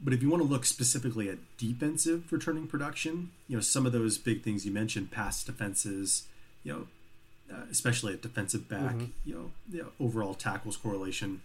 [0.01, 3.93] but if you want to look specifically at defensive returning production you know some of
[3.93, 6.25] those big things you mentioned pass defenses
[6.65, 6.87] you know
[7.53, 9.05] uh, especially at defensive back mm-hmm.
[9.25, 11.41] you, know, you know overall tackles correlation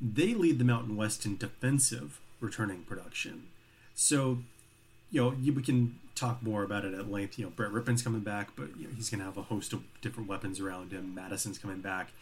[0.00, 3.44] they lead the mountain west in defensive returning production.
[3.94, 4.38] So,
[5.10, 7.38] you know, we can talk more about it at length.
[7.38, 9.72] You know, Brett Rypien's coming back, but you know, he's going to have a host
[9.72, 11.14] of different weapons around him.
[11.14, 12.12] Mattison's coming back,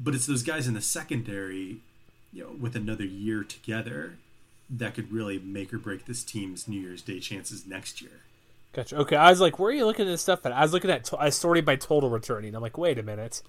[0.00, 1.78] but it's those guys in the secondary,
[2.32, 4.14] you know, with another year together,
[4.70, 8.22] that could really make or break this team's New Year's Day chances next year.
[8.72, 8.96] Gotcha.
[8.96, 10.46] Okay, I was like, where are you looking at this stuff?
[10.46, 12.54] At I was looking at I sorted by total returning.
[12.54, 13.42] I'm like, wait a minute.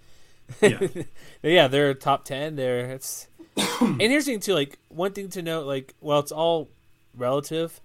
[0.62, 0.80] Yeah,
[1.42, 2.58] yeah, they're top ten.
[2.58, 3.28] There, it's
[3.82, 4.54] and here's the thing too.
[4.54, 6.70] Like one thing to note, like well, it's all
[7.16, 7.80] relative.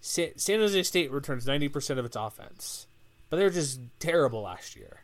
[0.00, 2.86] San, San Jose State returns ninety percent of its offense,
[3.30, 5.02] but they're just terrible last year.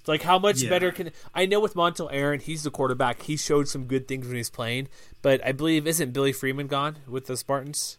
[0.00, 0.70] It's like how much yeah.
[0.70, 2.40] better can I know with Montel Aaron?
[2.40, 3.22] He's the quarterback.
[3.22, 4.88] He showed some good things when he's playing,
[5.22, 7.98] but I believe isn't Billy Freeman gone with the Spartans?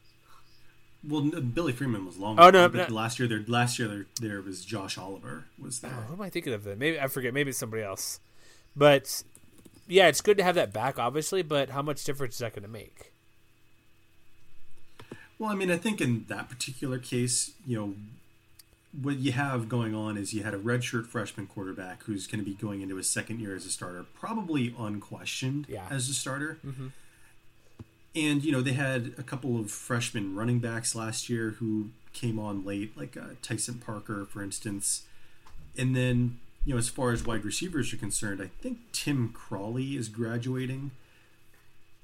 [1.08, 2.38] Well, Billy Freeman was long.
[2.40, 2.68] Oh no!
[2.68, 5.92] But last year, there last year there there was Josh Oliver was there.
[5.96, 6.66] Oh, who am I thinking of?
[6.66, 7.34] Then maybe I forget.
[7.34, 8.20] Maybe it's somebody else.
[8.76, 9.24] But
[9.90, 12.64] yeah, it's good to have that back, obviously, but how much difference is that going
[12.64, 13.12] to make?
[15.38, 17.96] Well, I mean, I think in that particular case, you know,
[19.02, 22.46] what you have going on is you had a redshirt freshman quarterback who's going to
[22.46, 25.88] be going into his second year as a starter, probably unquestioned yeah.
[25.90, 26.60] as a starter.
[26.66, 26.88] Mm-hmm.
[28.16, 32.40] And, you know, they had a couple of freshman running backs last year who came
[32.40, 35.04] on late, like uh, Tyson Parker, for instance.
[35.78, 36.40] And then
[36.70, 40.92] you know, as far as wide receivers are concerned, I think Tim Crawley is graduating.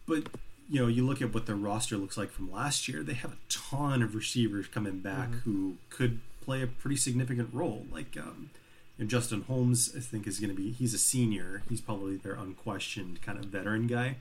[0.08, 0.24] But,
[0.68, 3.34] you know, you look at what their roster looks like from last year, they have
[3.34, 5.38] a ton of receivers coming back mm-hmm.
[5.42, 7.86] who could play a pretty significant role.
[7.92, 8.50] Like, um,
[8.98, 11.62] you know, Justin Holmes, I think, is going to be, he's a senior.
[11.70, 14.16] He's probably their unquestioned kind of veteran guy.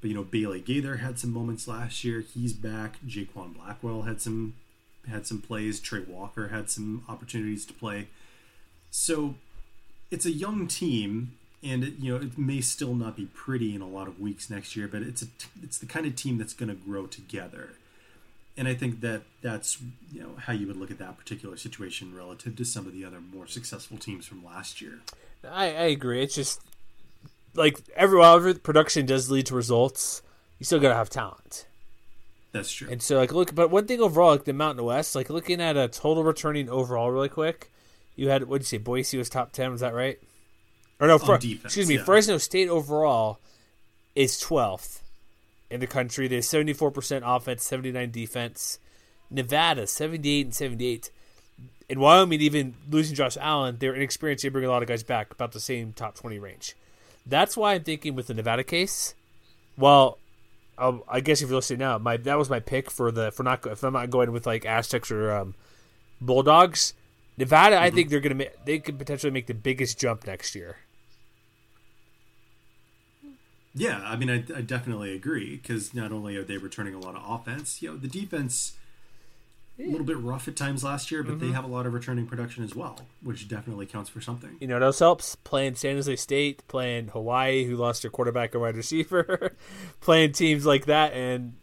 [0.00, 2.20] But, you know, Bailey Gaither had some moments last year.
[2.20, 2.96] He's back.
[3.06, 4.54] Jaquan Blackwell had some
[5.06, 5.80] had some plays.
[5.80, 8.08] Trey Walker had some opportunities to play.
[8.90, 9.34] So
[10.10, 11.32] it's a young team,
[11.62, 14.50] and it, you know it may still not be pretty in a lot of weeks
[14.50, 15.26] next year, but it's a
[15.62, 17.70] it's the kind of team that's going to grow together.
[18.58, 19.78] And I think that that's
[20.12, 23.04] you know how you would look at that particular situation relative to some of the
[23.04, 25.00] other more successful teams from last year.
[25.44, 26.22] I, I agree.
[26.22, 26.60] It's just
[27.54, 30.22] like every while production does lead to results,
[30.58, 31.66] you still gotta have talent.
[32.52, 32.88] That's true.
[32.90, 35.76] And so like look, but one thing overall, like the Mountain West, like looking at
[35.76, 37.70] a total returning overall, really quick,
[38.16, 38.82] you had what did you say?
[38.82, 39.70] Boise was top ten.
[39.70, 40.18] Was that right?
[40.98, 41.18] Or no?
[41.18, 41.96] Defense, excuse me.
[41.96, 42.04] Yeah.
[42.04, 43.38] Fresno State overall
[44.14, 45.02] is twelfth
[45.70, 46.26] in the country.
[46.26, 48.78] They have seventy four percent offense, seventy nine defense.
[49.30, 51.10] Nevada seventy eight and seventy eight.
[51.88, 54.42] In Wyoming, even losing Josh Allen, they're inexperienced.
[54.42, 56.74] They bring a lot of guys back, about the same top twenty range.
[57.26, 59.14] That's why I'm thinking with the Nevada case,
[59.76, 60.18] Well,
[60.78, 63.42] I'll, I guess if you're listening now, my that was my pick for the for
[63.42, 65.54] not if I'm not going with like Aztecs or um,
[66.20, 66.94] Bulldogs.
[67.38, 67.96] Nevada, I mm-hmm.
[67.96, 70.76] think they're gonna make, they could potentially make the biggest jump next year.
[73.74, 77.14] Yeah, I mean, I, I definitely agree because not only are they returning a lot
[77.14, 78.74] of offense, you know, the defense
[79.78, 81.54] a little bit rough at times last year, but they mm-hmm.
[81.54, 84.56] have a lot of returning production as well, which definitely counts for something.
[84.60, 88.62] You know, those helps playing San Jose State, playing Hawaii, who lost their quarterback and
[88.62, 89.54] wide receiver,
[90.00, 91.56] playing teams like that and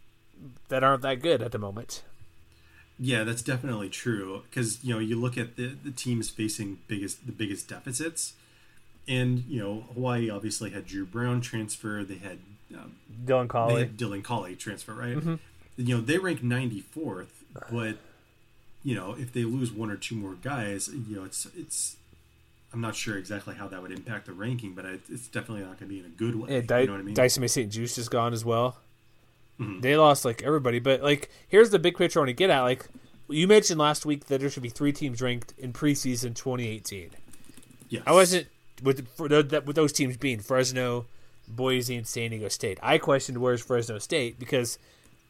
[0.69, 2.03] that aren't that good at the moment.
[2.99, 7.25] Yeah, that's definitely true because you know you look at the the teams facing biggest
[7.25, 8.33] the biggest deficits,
[9.07, 12.03] and you know Hawaii obviously had Dru Brown transfer.
[12.03, 12.39] They had
[12.75, 15.17] um, Dylan they had Dylan Collie transfer, right?
[15.75, 17.97] You know they rank ninety fourth, but
[18.83, 21.97] you know if they lose one or two more guys, you know it's it's.
[22.71, 25.89] I'm not sure exactly how that would impact the ranking, but it's definitely not going
[25.89, 26.55] to be in a good way.
[26.55, 27.13] Yeah, Dy- you know what I mean?
[27.13, 28.77] Diocemy Saint Juste is gone as well.
[29.60, 29.82] Mm-hmm.
[29.82, 32.62] They lost like everybody, but like here's the big picture I want to get at.
[32.62, 32.88] Like
[33.30, 37.12] you mentioned last week that there should be three teams ranked in preseason 2018.
[37.89, 38.04] yes.
[38.06, 38.47] I wasn't
[38.82, 41.06] with for those, that, with those teams being Fresno,
[41.47, 42.80] Boise, and San Diego State.
[42.82, 44.78] I questioned where's Fresno State because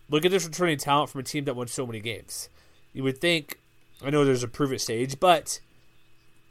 [0.09, 2.49] look at this returning talent from a team that won so many games.
[2.93, 3.59] You would think
[4.03, 5.59] I know there's a prove it stage, but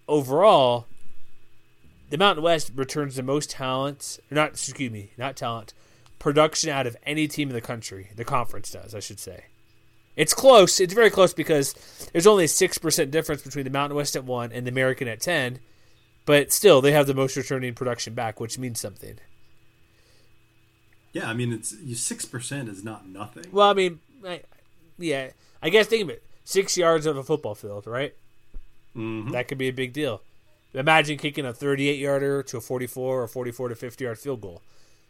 [0.09, 0.87] overall,
[2.11, 4.19] the Mountain West returns the most talent.
[4.31, 5.75] Not excuse me, not talent,
[6.23, 8.11] production out of any team in the country.
[8.15, 9.47] The conference does, I should say.
[10.15, 10.79] It's close.
[10.79, 11.73] It's very close because
[12.13, 15.09] there's only a six percent difference between the Mountain West at one and the American
[15.09, 15.59] at ten,
[16.25, 19.19] but still they have the most returning production back, which means something.
[21.13, 23.47] Yeah, I mean it's six percent is not nothing.
[23.51, 24.43] Well, I mean, I,
[24.99, 28.15] yeah, I guess think of it: six yards of a football field, right?
[28.95, 29.33] Mhm.
[29.33, 30.23] That could be a big deal.
[30.75, 34.63] Imagine kicking a 38 yarder to a 44 or 44 to 50 yard field goal.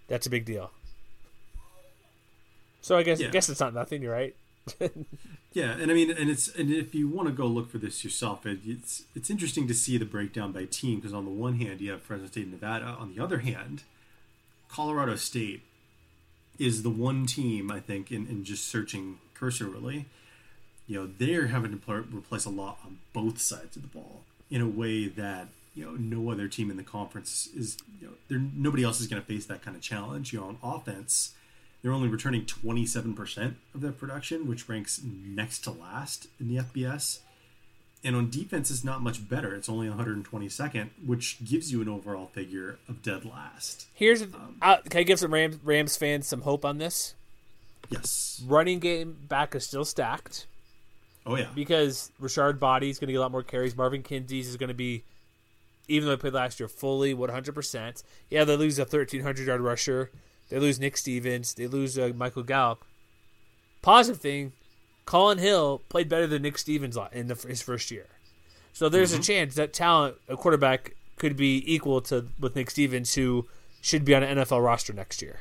[0.09, 0.71] That's a big deal.
[2.83, 4.03] So I guess I guess it's not nothing.
[4.03, 4.37] You're right.
[5.55, 8.05] Yeah, and I mean, and it's and if you want to go look for this
[8.05, 11.59] yourself, it, it's it's interesting to see the breakdown by team because on the one
[11.59, 13.83] hand you have Fresno State and Nevada, on the other hand,
[14.68, 15.62] Colorado State
[16.59, 20.07] is the one team I think in, in just searching cursorily,
[20.87, 24.22] you know, they're having to pl- replace a lot on both sides of the ball
[24.51, 27.76] in a way that you know no other team in the conference is.
[28.01, 30.33] You know, there nobody else is going to face that kind of challenge.
[30.33, 31.35] You know, on offense
[31.83, 37.20] they're only returning 27% of their production, which ranks next to last in the FBS.
[38.05, 39.55] And on defense, it's not much better.
[39.55, 43.87] It's only 122nd, which gives you an overall figure of dead last.
[43.95, 47.14] Here's uh, can I give some Rams, Rams fans some hope on this?
[47.91, 48.43] Yes.
[48.47, 50.47] Running game back is still stacked
[51.26, 51.49] Oh, yeah.
[51.55, 53.76] because Richard Body is going to get a lot more carries.
[53.76, 55.05] Marvin Kinsey's is going to be,
[55.87, 58.03] even though he played last year, fully 100%.
[58.30, 60.11] Yeah, they lose a 1,300 yard rusher.
[60.53, 61.55] They lose Nick Stevens.
[61.55, 62.84] They lose uh, Michael Gallup.
[63.80, 64.53] Positive thing,
[65.07, 68.07] Collin Hill played better than Nick Stevens in the, his first year.
[68.74, 73.14] So there's a chance that talent, a quarterback, could be equal to with Nick Stevens,
[73.14, 73.48] who
[73.80, 75.40] should be on an NFL roster next year.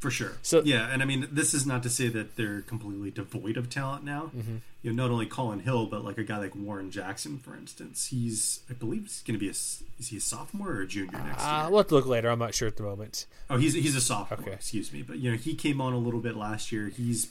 [0.00, 0.32] For sure.
[0.42, 3.68] So- yeah, and I mean, this is not to say that they're completely devoid of
[3.70, 4.30] talent now.
[4.36, 4.56] Mm-hmm.
[4.82, 8.06] You know, not only Collin Hill, but like a guy like Warren Jackson, for instance.
[8.06, 11.12] He's, I believe, he's going to be a, is he a sophomore or a junior
[11.18, 11.70] next Uh, year?
[11.70, 12.30] we'll have to look later.
[12.30, 13.26] I'm not sure at the moment.
[13.50, 14.40] Oh, he's he's a sophomore.
[14.40, 14.52] Okay.
[14.54, 16.88] Excuse me, but you know he came on a little bit last year.
[16.88, 17.28] He's,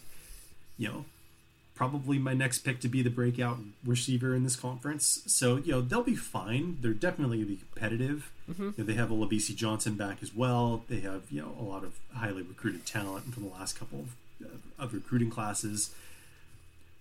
[0.77, 1.05] you know,
[1.79, 5.23] probably my next pick to be the breakout receiver in this conference.
[5.27, 6.77] So you know they'll be fine.
[6.81, 8.31] They're definitely going to be competitive.
[8.51, 8.63] Mm-hmm.
[8.63, 10.83] You know, they have Olabisi Johnson back as well.
[10.89, 14.45] They have you know a lot of highly recruited talent from the last couple of,
[14.45, 15.91] uh, of recruiting classes.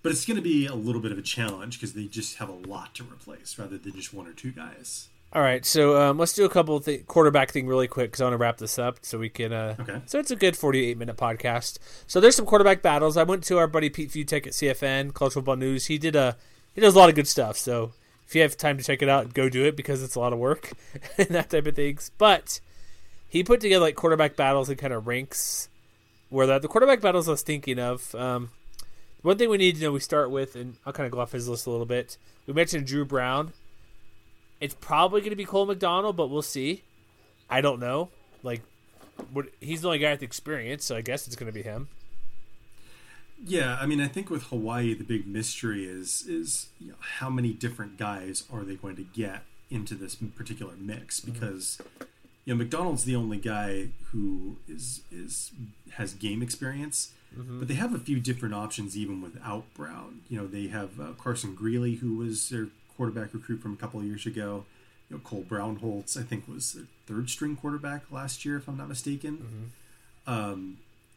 [0.04, 2.48] But it's going to be a little bit of a challenge because they just have
[2.48, 5.08] a lot to replace rather than just one or two guys.
[5.30, 8.22] All right, so um, let's do a couple of th- quarterback thing really quick because
[8.22, 9.52] I want to wrap this up so we can.
[9.52, 10.00] Uh, Okay.
[10.06, 11.78] So it's a good 48 minute podcast.
[12.06, 13.18] So there's some quarterback battles.
[13.18, 15.86] I went to our buddy Pete Fiutak at CFN College Football News.
[15.86, 16.36] He did a
[16.74, 17.58] he does a lot of good stuff.
[17.58, 17.92] So
[18.26, 20.32] if you have time to check it out, go do it because it's a lot
[20.32, 20.72] of work
[21.18, 22.10] and that type of things.
[22.16, 22.60] But
[23.28, 25.68] he put together like quarterback battles and kind of ranks
[26.30, 28.14] where the, the quarterback battles I was thinking of.
[28.14, 28.48] Um,
[29.20, 31.32] one thing we need to know we start with, and I'll kind of go off
[31.32, 32.16] his list a little bit.
[32.46, 33.52] We mentioned Dru Brown.
[34.60, 36.82] It's probably going to be Cole McDonald, but we'll see.
[37.48, 38.10] I don't know.
[38.42, 38.62] Like,
[39.32, 41.88] what, he's the only guy with experience, so I guess it's going to be him.
[43.44, 47.30] Yeah, I mean, I think with Hawaii, the big mystery is is you know, how
[47.30, 51.20] many different guys are they going to get into this particular mix?
[51.20, 51.80] Because
[52.44, 55.52] you know, McDonald's the only guy who is is
[55.92, 60.22] has game experience, but they have a few different options even without Brown.
[60.28, 62.68] You know, they have uh, Carson Greeley, who was their
[62.98, 64.66] quarterback recruit from a couple of years ago.
[65.08, 68.76] You know, Cole Brownholtz, I think, was their third string quarterback last year, if I'm
[68.76, 69.70] not mistaken.
[70.26, 70.76] Um,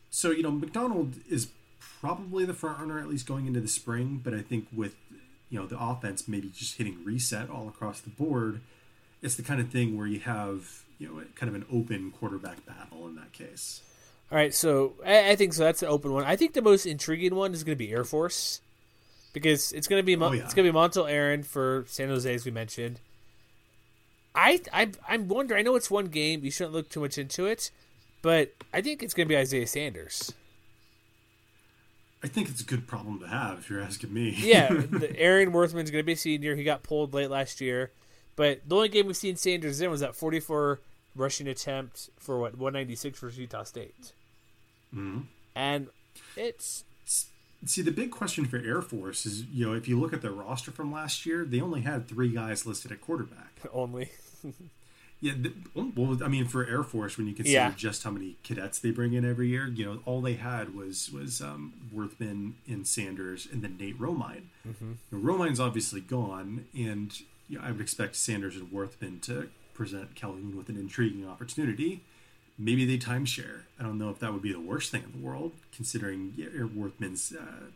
[0.10, 1.50] So you know, McDonald is
[2.00, 4.96] probably the front runner at least going into the spring, but I think with
[5.50, 8.62] you know the offense maybe just hitting reset all across the board,
[9.22, 12.66] it's the kind of thing where you have you know kind of an open quarterback
[12.66, 13.82] battle in that case.
[14.32, 15.64] All right, so I, I think so.
[15.64, 16.24] That's an open one.
[16.24, 18.62] I think the most intriguing one is going to be Air Force
[19.34, 20.44] because it's going to be Mon- Oh, yeah.
[20.44, 23.00] it's going to be Montel Aaron for San Jose as we mentioned.
[24.34, 25.60] I I I'm wondering.
[25.60, 26.44] I know it's one game.
[26.44, 27.70] You shouldn't look too much into it,
[28.22, 30.34] but I think it's going to be Isaiah Sanders.
[32.24, 34.36] I think it's a good problem to have if you're asking me.
[34.38, 36.56] Yeah, the, Arion Worthman's going to be a senior.
[36.56, 37.92] He got pulled late last year,
[38.36, 40.80] but the only game we've seen Sanders in was that 44
[41.16, 44.14] rushing attempt for what 196 versus Utah State,
[44.96, 45.24] Mhm.
[45.56, 45.88] and
[46.38, 46.84] it's
[47.66, 50.32] See, the big question for Air Force is, you know, if you look at their
[50.32, 53.60] roster from last year, they only had three guys listed at quarterback.
[53.74, 54.10] only
[55.24, 57.74] Yeah, the, well, I mean, for Air Force, when you consider Yeah.
[57.78, 61.12] just how many cadets they bring in every year, you know, all they had was
[61.12, 64.46] was um, Worthman and Sanders, and then Nate Romine.
[64.68, 64.94] Mm-hmm.
[65.24, 70.58] Romine's obviously gone, and you know, I would expect Sanders and Worthman to present Calhoun
[70.58, 72.02] with an intriguing opportunity.
[72.62, 73.62] Maybe they timeshare.
[73.80, 76.34] I don't know if that would be the worst thing in the world, considering
[76.76, 77.34] Worthman's.
[77.34, 77.72] Uh,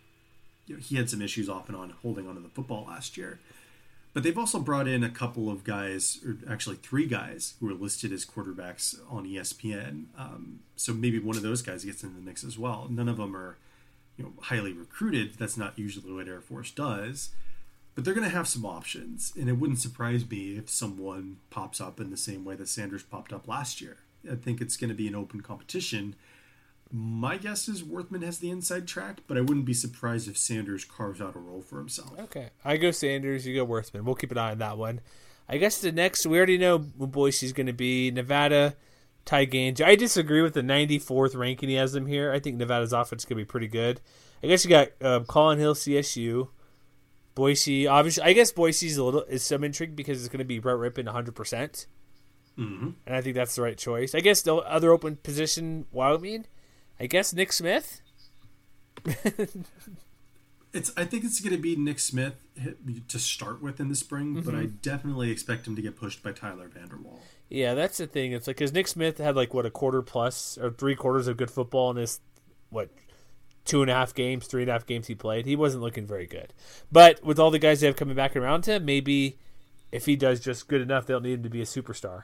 [0.67, 3.39] you know, he had some issues off and on holding onto the football last year.
[4.13, 7.73] But they've also brought in a couple of guys, or actually three guys, who are
[7.73, 10.05] listed as quarterbacks on ESPN.
[10.17, 12.87] Um, so maybe one of those guys gets in the mix as well.
[12.89, 13.57] None of them are,
[14.17, 15.33] you know, highly recruited.
[15.37, 17.31] That's not usually what Air Force does.
[17.95, 21.81] But they're going to have some options, and it wouldn't surprise me if someone pops
[21.81, 23.97] up in the same way that Sanders popped up last year.
[24.31, 26.15] I think it's going to be an open competition.
[26.91, 30.85] My guess is Worthman has the inside track, but I wouldn't be surprised if Sanders
[30.85, 32.17] carves out a role for himself.
[32.19, 32.51] okay.
[32.63, 34.03] I go Sanders, you go Worthman.
[34.03, 35.01] We'll keep an eye on that one.
[35.49, 38.75] I guess the next we already know who Boise's going to be Nevada.
[39.25, 39.81] Ty Gangi.
[39.81, 42.31] I disagree with the 94th ranking he has them here.
[42.31, 43.99] I think Nevada's offense could be pretty good.
[44.43, 46.49] I guess you got um, Collin Hill, CSU,
[47.33, 47.87] Boise.
[47.87, 50.77] Obviously, I guess Boise's a little is some intrigue because it's going to be Brett
[50.77, 51.87] Rypien 100, percent
[52.55, 54.15] hmm and I think that's the right choice.
[54.15, 56.45] I guess the other open position, Wyoming.
[56.99, 58.01] I guess Nick Smith.
[60.75, 60.91] It's.
[60.97, 62.35] I think it's going to be Nick Smith
[63.07, 66.33] to start with in the spring, but I definitely expect him to get pushed by
[66.33, 67.21] Tyler Vander Waal.
[67.47, 68.33] Yeah, that's the thing.
[68.33, 71.37] It's like because Nick Smith had like what a quarter plus or three quarters of
[71.37, 72.19] good football in his
[72.71, 72.89] what
[73.63, 75.45] two and a half games, three and a half games he played.
[75.45, 76.53] He wasn't looking very good.
[76.91, 79.37] But with all the guys they have coming back around him, maybe
[79.93, 82.23] if he does just good enough, they'll need him to be a superstar.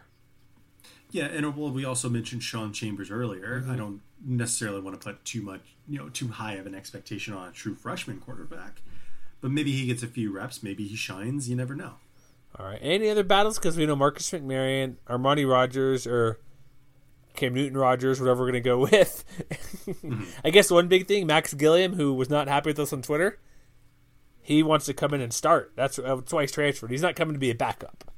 [1.11, 3.63] Yeah, and uh, well, we also mentioned Sean Chambers earlier.
[3.65, 3.77] I mm-hmm.
[3.77, 7.49] don't necessarily want to put too much, you know, too high of an expectation on
[7.49, 8.81] a true freshman quarterback,
[9.41, 10.63] but maybe he gets a few reps.
[10.63, 11.49] Maybe he shines.
[11.49, 11.95] You never know.
[12.57, 12.79] All right.
[12.81, 13.57] Any other battles?
[13.57, 16.39] Because we know Marcus McMaryion, Armani Rogers, or
[17.35, 19.25] Cam Newton Rogers, whatever we're going to go with.
[19.85, 20.23] Mm-hmm.
[20.43, 23.39] I guess one big thing, Max Gilliam, who was not happy with us on Twitter,
[24.41, 25.71] he wants to come in and start.
[25.75, 26.91] That's, uh, that's why he's transferred.
[26.91, 28.11] He's not coming to be a backup.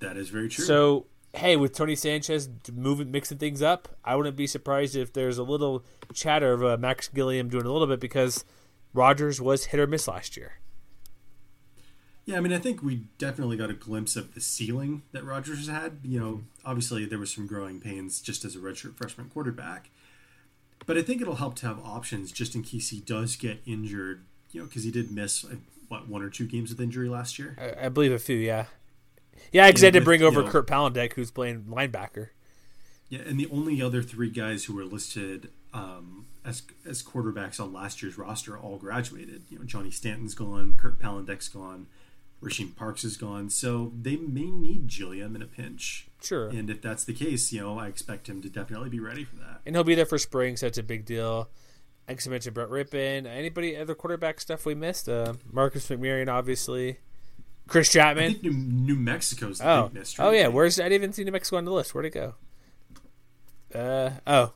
[0.00, 0.64] That is very true.
[0.64, 5.38] So, hey, with Tony Sanchez moving, mixing things up, I wouldn't be surprised if there's
[5.38, 8.44] a little chatter of uh, Max Gilliam doing a little bit because
[8.92, 10.58] Rogers was hit or miss last year.
[12.24, 15.58] Yeah, I mean, I think we definitely got a glimpse of the ceiling that Rogers
[15.58, 15.98] has had.
[16.04, 19.90] You know, obviously there was some growing pains just as a redshirt freshman quarterback,
[20.86, 24.22] but I think it'll help to have options just in case he does get injured.
[24.52, 25.56] You know, because he did miss uh,
[25.88, 27.56] what one or two games with injury last year.
[27.58, 28.66] I, I believe a few, yeah.
[29.50, 32.28] Yeah, because they had to bring you over know- Kurt Palandech, who's playing linebacker.
[33.08, 37.72] Yeah, and the only other three guys who were listed um, as as quarterbacks on
[37.72, 39.42] last year's roster all graduated.
[39.50, 41.88] You know, Johnny Stanton's gone, Kurt Palandech's gone,
[42.42, 43.50] Rasheem Parks is gone.
[43.50, 46.08] So they may need Gilliam in a pinch.
[46.22, 46.48] Sure.
[46.48, 49.36] And if that's the case, you know, I expect him to definitely be ready for
[49.36, 49.60] that.
[49.66, 51.50] And he'll be there for spring, so it's a big deal.
[52.08, 53.26] Like I mentioned, Brett Rypien.
[53.26, 55.08] Anybody other quarterback stuff we missed?
[55.08, 56.98] Uh, Marcus McMaryion, obviously.
[57.72, 58.32] Chris I Chapman.
[58.34, 60.24] think New, New Mexico's the Oh, big mystery.
[60.24, 60.48] oh yeah.
[60.48, 61.94] Where's I didn't even see New Mexico on the list.
[61.94, 62.34] Where'd it go?
[63.74, 64.52] Uh oh,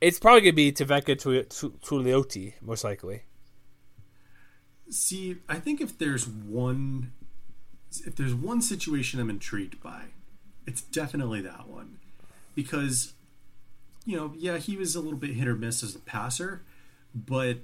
[0.00, 3.22] it's probably gonna be Tevaka Tuioti, most likely.
[4.90, 7.12] See, I think if there's one,
[8.06, 10.02] if there's one situation I'm intrigued by,
[10.66, 11.98] it's definitely that one,
[12.54, 13.14] because,
[14.04, 16.62] you know, yeah, he was a little bit hit or miss as a passer,
[17.14, 17.58] but,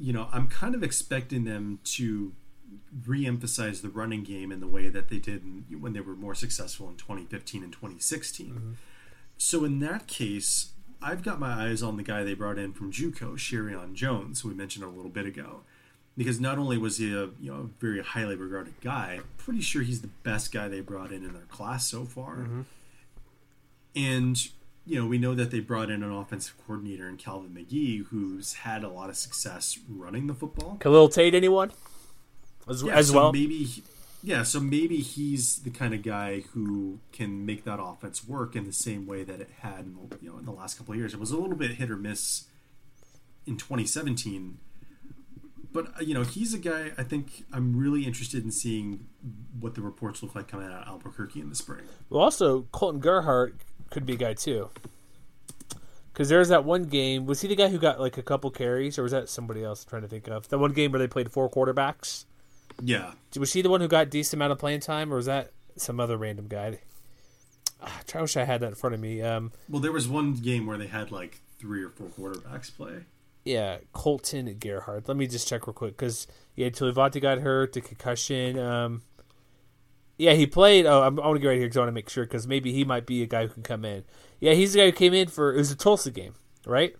[0.00, 2.32] you know, I'm kind of expecting them to
[3.06, 6.34] re-emphasize the running game in the way that they did in, when they were more
[6.34, 8.46] successful in 2015 and 2016.
[8.46, 8.72] Mm-hmm.
[9.38, 10.70] So in that case,
[11.00, 14.48] I've got my eyes on the guy they brought in from JUCO, Sheriron Jones, who
[14.48, 15.60] we mentioned a little bit ago
[16.16, 19.82] because not only was he a you know a very highly regarded guy, pretty sure
[19.82, 22.36] he's the best guy they brought in in their class so far.
[22.36, 22.62] Mm-hmm.
[23.96, 24.48] And
[24.84, 28.54] you know, we know that they brought in an offensive coordinator in Calvin Magee, who's
[28.54, 30.76] had a lot of success running the football.
[30.80, 31.70] Khalil Tate, anyone?
[32.68, 33.32] As, Yeah, as so well?
[33.32, 33.82] maybe, he-
[34.22, 38.64] yeah, so maybe he's the kind of guy who can make that offense work in
[38.64, 40.98] the same way that it had, in the, you know, in the last couple of
[40.98, 41.12] years.
[41.14, 42.44] It was a little bit hit or miss
[43.46, 44.58] in 2017,
[45.72, 46.92] but uh, you know, he's a guy.
[46.96, 49.06] I think I'm really interested in seeing
[49.58, 51.82] what the reports look like coming out of Albuquerque in the spring.
[52.10, 53.56] Well, also, Coltin Gerhart
[53.90, 54.68] could be a guy, too.
[56.12, 57.24] Because there's that one game.
[57.26, 59.82] Was he the guy who got like a couple carries, or was that somebody else
[59.84, 60.48] I'm trying to think of?
[60.50, 62.26] That one game where they played four quarterbacks?
[62.84, 65.52] Yeah, Was she the one who got decent amount of playing time, or was that
[65.76, 66.80] some other random guy?
[67.80, 69.22] Ah, I wish I had that in front of me.
[69.22, 73.04] Um, well, there was one game where they had like three or four quarterbacks play.
[73.44, 75.06] yeah, Coltin Gerhart.
[75.08, 76.26] Let me just check real quick because
[76.56, 78.58] yeah, Tulivati got hurt, the concussion.
[78.58, 79.02] Um,
[80.18, 80.86] yeah, he played.
[80.86, 82.46] Oh, I'm, I want to get right here because I want to make sure because
[82.46, 84.04] maybe he might be a guy who can come in.
[84.40, 86.34] Yeah, he's the guy who came in for it was a Tulsa game,
[86.66, 86.94] right?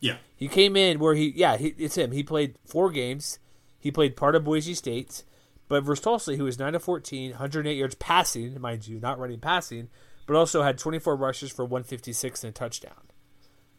[0.00, 2.12] Yeah, He came in where he yeah he, it's him.
[2.12, 3.38] He played four games.
[3.78, 5.24] He played part of Boise State,
[5.68, 9.40] but versus Tulsa, he was nine to 14, 108 yards passing, mind you, not running
[9.40, 9.88] passing,
[10.26, 13.08] but also had 24 rushes for 156 and a touchdown.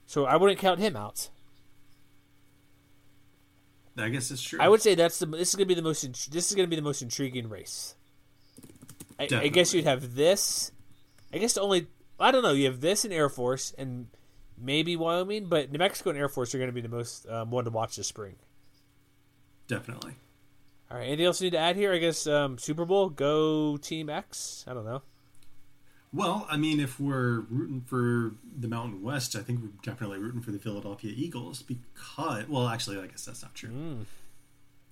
[0.06, 1.30] So I wouldn't count him out.
[3.98, 4.60] I guess it's true.
[4.62, 6.78] I would say that's the this is gonna be the most this is gonna be
[6.78, 7.96] the most intriguing race.
[9.20, 10.72] I, I guess you'd have this.
[11.34, 11.88] I guess the only
[12.20, 12.54] I don't know.
[12.54, 14.08] You have this in Air Force and
[14.58, 17.52] maybe Wyoming, but New Mexico and Air Force are going to be the most um,
[17.52, 18.36] one to watch this spring.
[19.70, 20.16] Definitely.
[20.92, 21.06] All right.
[21.08, 21.94] Anything else you need to add here?
[21.94, 24.66] I guess um, Super Bowl go Team X.
[24.68, 25.04] I don't know.
[26.12, 30.42] Well, I mean, if we're rooting for the Mountain West, I think we're definitely rooting
[30.42, 33.70] for the Philadelphia Eagles because, well, actually, I guess that's not true.
[33.70, 34.06] Mm.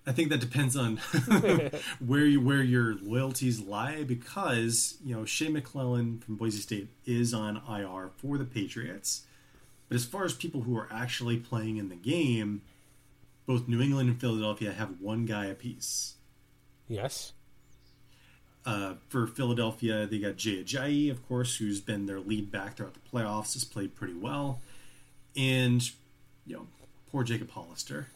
[0.06, 0.98] I think that depends on
[2.00, 7.34] where you where your loyalties lie because you know Shea McClellin from Boise State is
[7.34, 9.24] on IR for the Patriots,
[9.90, 12.62] but as far as people who are actually playing in the game,
[13.48, 16.16] both New England and Philadelphia have one guy apiece.
[16.88, 17.34] Yes.
[18.66, 22.94] Uh, for Philadelphia, they got Jay Ajayi, of course, who's been their lead back throughout
[22.94, 24.60] the playoffs, has played pretty well,
[25.38, 25.90] and
[26.46, 26.68] you know,
[27.10, 28.08] poor Jacob Hollister,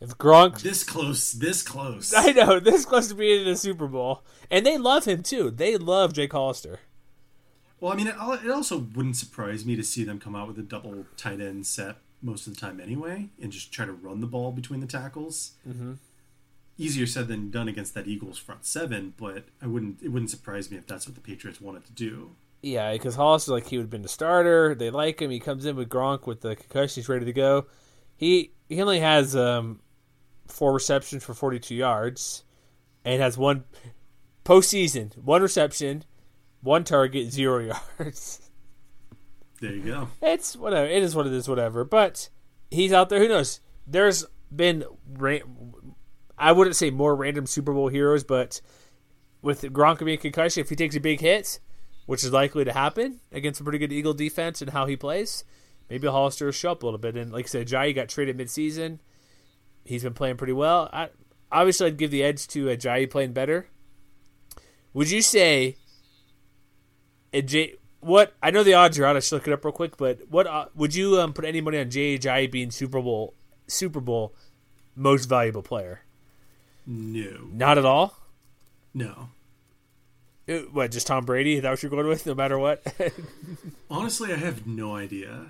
[0.00, 2.12] If Gronk, this close, this close.
[2.16, 5.52] I know this close to being in the Super Bowl, and they love him too.
[5.52, 6.80] They love Jake Hollister.
[7.78, 10.58] Well, I mean, it, it also wouldn't surprise me to see them come out with
[10.58, 14.20] a double tight end set most of the time anyway, and just try to run
[14.20, 15.52] the ball between the tackles.
[15.68, 15.94] Mm-hmm.
[16.78, 20.02] Easier said than done against that Eagles front seven, but I wouldn't.
[20.02, 22.32] It wouldn't surprise me if that's what the Patriots wanted to do.
[22.62, 24.74] Yeah, because Hollis is like he would have been the starter.
[24.74, 25.30] They like him.
[25.30, 27.00] He comes in with Gronk with the concussion.
[27.00, 27.66] He's ready to go.
[28.16, 29.80] He he only has um,
[30.48, 32.44] four receptions for 42 yards,
[33.04, 33.64] and has one
[34.44, 36.04] postseason, one reception,
[36.60, 38.45] one target, zero yards.
[39.60, 40.08] There you go.
[40.20, 40.86] It's whatever.
[40.86, 41.48] It is what it is.
[41.48, 41.84] Whatever.
[41.84, 42.28] But
[42.70, 43.20] he's out there.
[43.20, 43.60] Who knows?
[43.86, 44.84] There's been,
[46.38, 48.60] I wouldn't say more random Super Bowl heroes, but
[49.42, 51.60] with Gronk being concussion, if he takes a big hit,
[52.06, 55.44] which is likely to happen against a pretty good Eagle defense and how he plays,
[55.88, 57.16] maybe Hollister will show up a little bit.
[57.16, 58.98] And like I said, Jai got traded midseason.
[59.84, 60.90] He's been playing pretty well.
[60.92, 61.10] I,
[61.50, 63.68] obviously, I'd give the edge to uh, Ajayi playing better.
[64.94, 65.76] Would you say
[67.32, 69.16] Aj- what I know the odds are out.
[69.16, 69.96] I should look it up real quick.
[69.96, 73.34] But what uh, would you um, put any money on Ajayi being Super Bowl
[73.66, 74.34] Super Bowl
[74.94, 76.02] most valuable player?
[76.86, 78.16] No, Not at all.
[78.94, 79.30] no.
[80.48, 81.56] Uh, What just Tom Brady?
[81.56, 82.24] Is that what you're going with?
[82.26, 82.80] No matter what.
[83.90, 85.46] Honestly, I have no idea.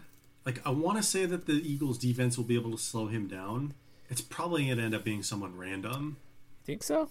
[0.47, 3.27] Like, I want to say that the Eagles' defense will be able to slow him
[3.29, 3.75] down.
[4.09, 6.17] It's probably going to end up being someone random.
[6.65, 7.11] Think so?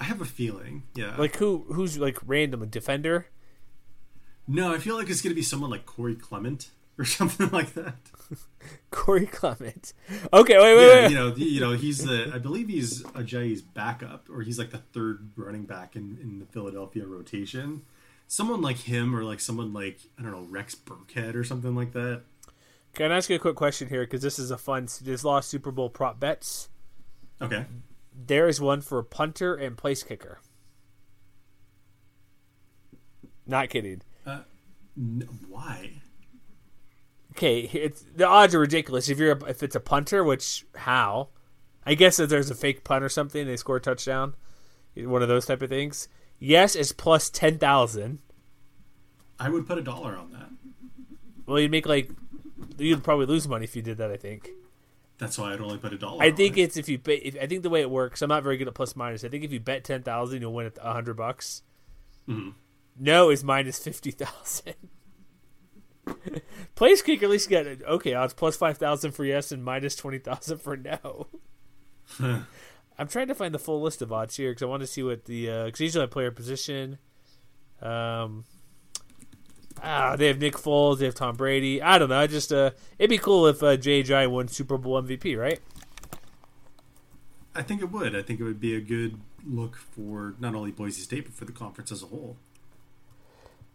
[0.00, 0.84] I have a feeling.
[0.94, 1.14] Yeah.
[1.18, 1.66] Like who?
[1.72, 3.26] Who's like random a defender?
[4.48, 7.74] No, I feel like it's going to be someone like Corey Clement or something like
[7.74, 7.94] that.
[8.90, 9.92] Corey Clement.
[10.32, 11.10] Okay, wait, wait, Yeah, wait.
[11.10, 12.30] you know, you know, he's the.
[12.34, 16.46] I believe he's Ajayi's backup, or he's like the third running back in in the
[16.46, 17.82] Philadelphia rotation.
[18.28, 21.92] Someone like him, or like someone like I don't know Rex Burkhead or something like
[21.92, 22.22] that.
[22.94, 24.00] Can I ask you a quick question here?
[24.04, 24.88] Because this is a fun.
[25.02, 26.70] This lost Super Bowl prop bets.
[27.42, 27.66] Okay.
[28.18, 30.40] There is one for punter and place kicker.
[33.46, 34.02] Not kidding.
[34.98, 35.90] N- why?
[37.32, 39.08] okay, it's the odds are ridiculous.
[39.08, 41.28] If you're a, if it's a punter, which how?
[41.84, 44.34] I guess if there's a fake punt or something, they score a touchdown.
[44.96, 46.08] One of those type of things.
[46.38, 48.20] Yes, it's plus ten thousand.
[49.38, 50.48] I would put a dollar on that.
[51.44, 52.10] Well, you'd make like
[52.78, 54.10] you'd probably lose money if you did that.
[54.10, 54.50] I think.
[55.18, 56.22] That's why I'd only put a dollar.
[56.22, 56.62] I on think it.
[56.62, 57.20] it's if you bet.
[57.22, 58.22] If, I think the way it works.
[58.22, 59.24] I'm not very good at plus minus.
[59.24, 61.62] I think if you bet ten thousand, you'll win at a hundred bucks.
[62.28, 62.54] Mhm.
[62.98, 64.74] No is minus fifty thousand.
[66.74, 70.18] Place Kick at least get okay odds plus five thousand for yes and minus twenty
[70.18, 71.26] thousand for no.
[72.98, 75.02] I'm trying to find the full list of odds here because I want to see
[75.02, 76.98] what the because usually I player position.
[77.82, 78.44] Um,
[79.82, 81.82] ah, they have Nick Foles, they have Tom Brady.
[81.82, 82.18] I don't know.
[82.18, 85.60] I just uh, it'd be cool if uh, JJ won Super Bowl MVP, right?
[87.54, 88.14] I think it would.
[88.14, 91.44] I think it would be a good look for not only Boise State but for
[91.44, 92.36] the conference as a whole.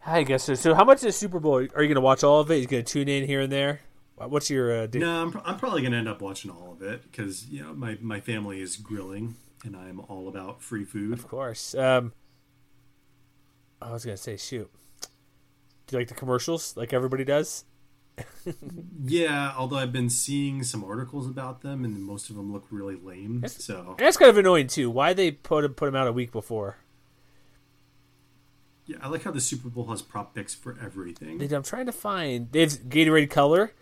[0.04, 0.54] I guess so.
[0.54, 1.56] So, how much is Super Bowl?
[1.56, 2.54] Are you going to watch all of it?
[2.54, 3.80] Are you going to tune in here and there?
[4.16, 4.82] What's your?
[4.82, 7.62] Uh, no, I'm, I'm probably going to end up watching all of it because you
[7.62, 11.12] know my my family is grilling and I'm all about free food.
[11.14, 11.74] Of course.
[11.74, 12.12] Um,
[13.80, 14.70] I was going to say, shoot.
[15.86, 17.64] Do you like the commercials like everybody does?
[19.04, 22.94] yeah, although I've been seeing some articles about them, and most of them look really
[22.94, 23.40] lame.
[23.40, 24.90] That's, so that's kind of annoying too.
[24.90, 26.76] Why they put put them out a week before?
[28.86, 31.52] Yeah, I like how the Super Bowl has prop picks for everything.
[31.52, 32.50] I'm trying to find.
[32.50, 33.72] They have Gatorade color.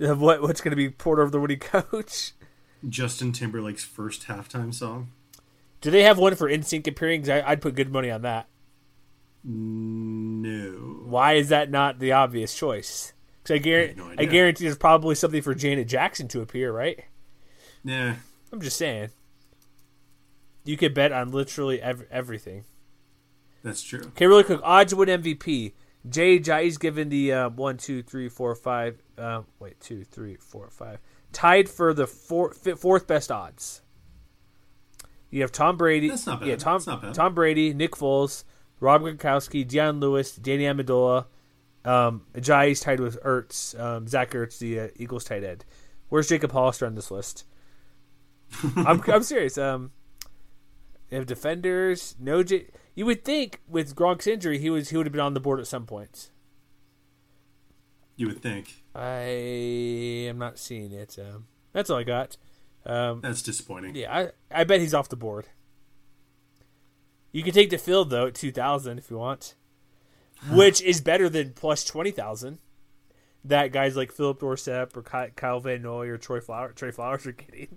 [0.00, 2.32] Of what what's going to be poured over the Woody coach?
[2.88, 5.12] Justin Timberlake's first halftime song.
[5.80, 7.30] Do they have one for NSYNC appearing?
[7.30, 8.48] I, I'd put good money on that.
[9.44, 11.02] No.
[11.04, 13.12] Why is that not the obvious choice?
[13.42, 16.72] Because I, guarantee, I, no I guarantee there's probably something for Janet Jackson to appear,
[16.72, 17.04] right?
[17.82, 18.14] Nah.
[18.52, 19.10] I'm just saying.
[20.64, 22.64] You could bet on literally ev- everything.
[23.62, 24.00] That's true.
[24.00, 24.60] Okay, really quick.
[24.62, 25.72] Odds to win MVP.
[26.08, 29.00] Jay Jai's given the uh, one, two, three, four, five.
[29.16, 30.98] Uh, wait, two, three, four, five.
[31.32, 33.82] Tied for the four, fourth best odds.
[35.30, 36.08] You have Tom Brady.
[36.08, 36.48] That's not bad.
[36.48, 37.14] Yeah, Tom, not bad.
[37.14, 38.44] Tom Brady, Nick Foles,
[38.80, 41.26] Rob Gronkowski, Dion Lewis, Danny Amendola.
[41.84, 43.78] Um, Jai's tied with Ertz.
[43.80, 45.64] Um, Zach Ertz, the uh, Eagles tight end.
[46.08, 47.46] Where's Jacob Hollister on this list?
[48.76, 49.56] I'm, I'm serious.
[49.56, 49.92] Um,
[51.12, 52.16] they have defenders.
[52.18, 52.68] No J.
[52.94, 55.60] You would think with Gronk's injury, he was he would have been on the board
[55.60, 56.30] at some point.
[58.16, 58.82] You would think.
[58.94, 59.18] I
[60.26, 61.18] am not seeing it.
[61.18, 62.38] Um, that's all I got.
[62.86, 63.94] Um, that's disappointing.
[63.94, 65.48] Yeah, I I bet he's off the board.
[67.30, 69.54] You can take the field though at two thousand if you want,
[70.50, 72.56] which is better than plus twenty thousand.
[73.44, 77.32] That guys like Philip Dorsett or Kyle Van Noy or Troy Flowers, Trey Flowers are
[77.32, 77.76] getting.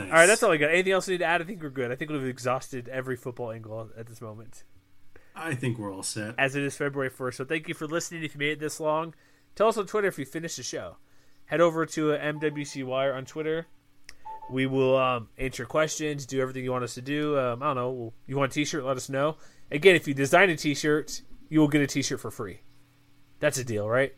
[0.00, 0.08] Nice.
[0.08, 0.70] All right, that's all I got.
[0.70, 1.40] Anything else we need to add?
[1.40, 1.90] I think we're good.
[1.90, 4.64] I think we've exhausted every football angle at this moment.
[5.34, 6.34] I think we're all set.
[6.38, 7.34] As it is February 1st.
[7.34, 8.24] So thank you for listening.
[8.24, 9.14] If you made it this long,
[9.54, 10.96] tell us on Twitter if you finished the show.
[11.46, 13.66] Head over to MWC Wire on Twitter.
[14.50, 17.38] We will um, answer questions, do everything you want us to do.
[17.38, 18.12] Um, I don't know.
[18.26, 18.84] You want a t shirt?
[18.84, 19.36] Let us know.
[19.70, 22.60] Again, if you design a t shirt, you will get a t shirt for free.
[23.38, 24.14] That's a deal, right?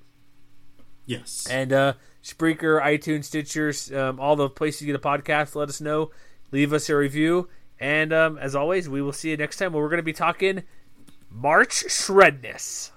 [1.07, 1.47] Yes.
[1.51, 5.81] And uh, Spreaker, iTunes, Stitchers, um, all the places you get a podcast, let us
[5.81, 6.11] know.
[6.53, 7.49] Leave us a review.
[7.81, 10.13] And um, as always, we will see you next time where we're going to be
[10.13, 10.63] talking
[11.29, 12.92] March Shredness.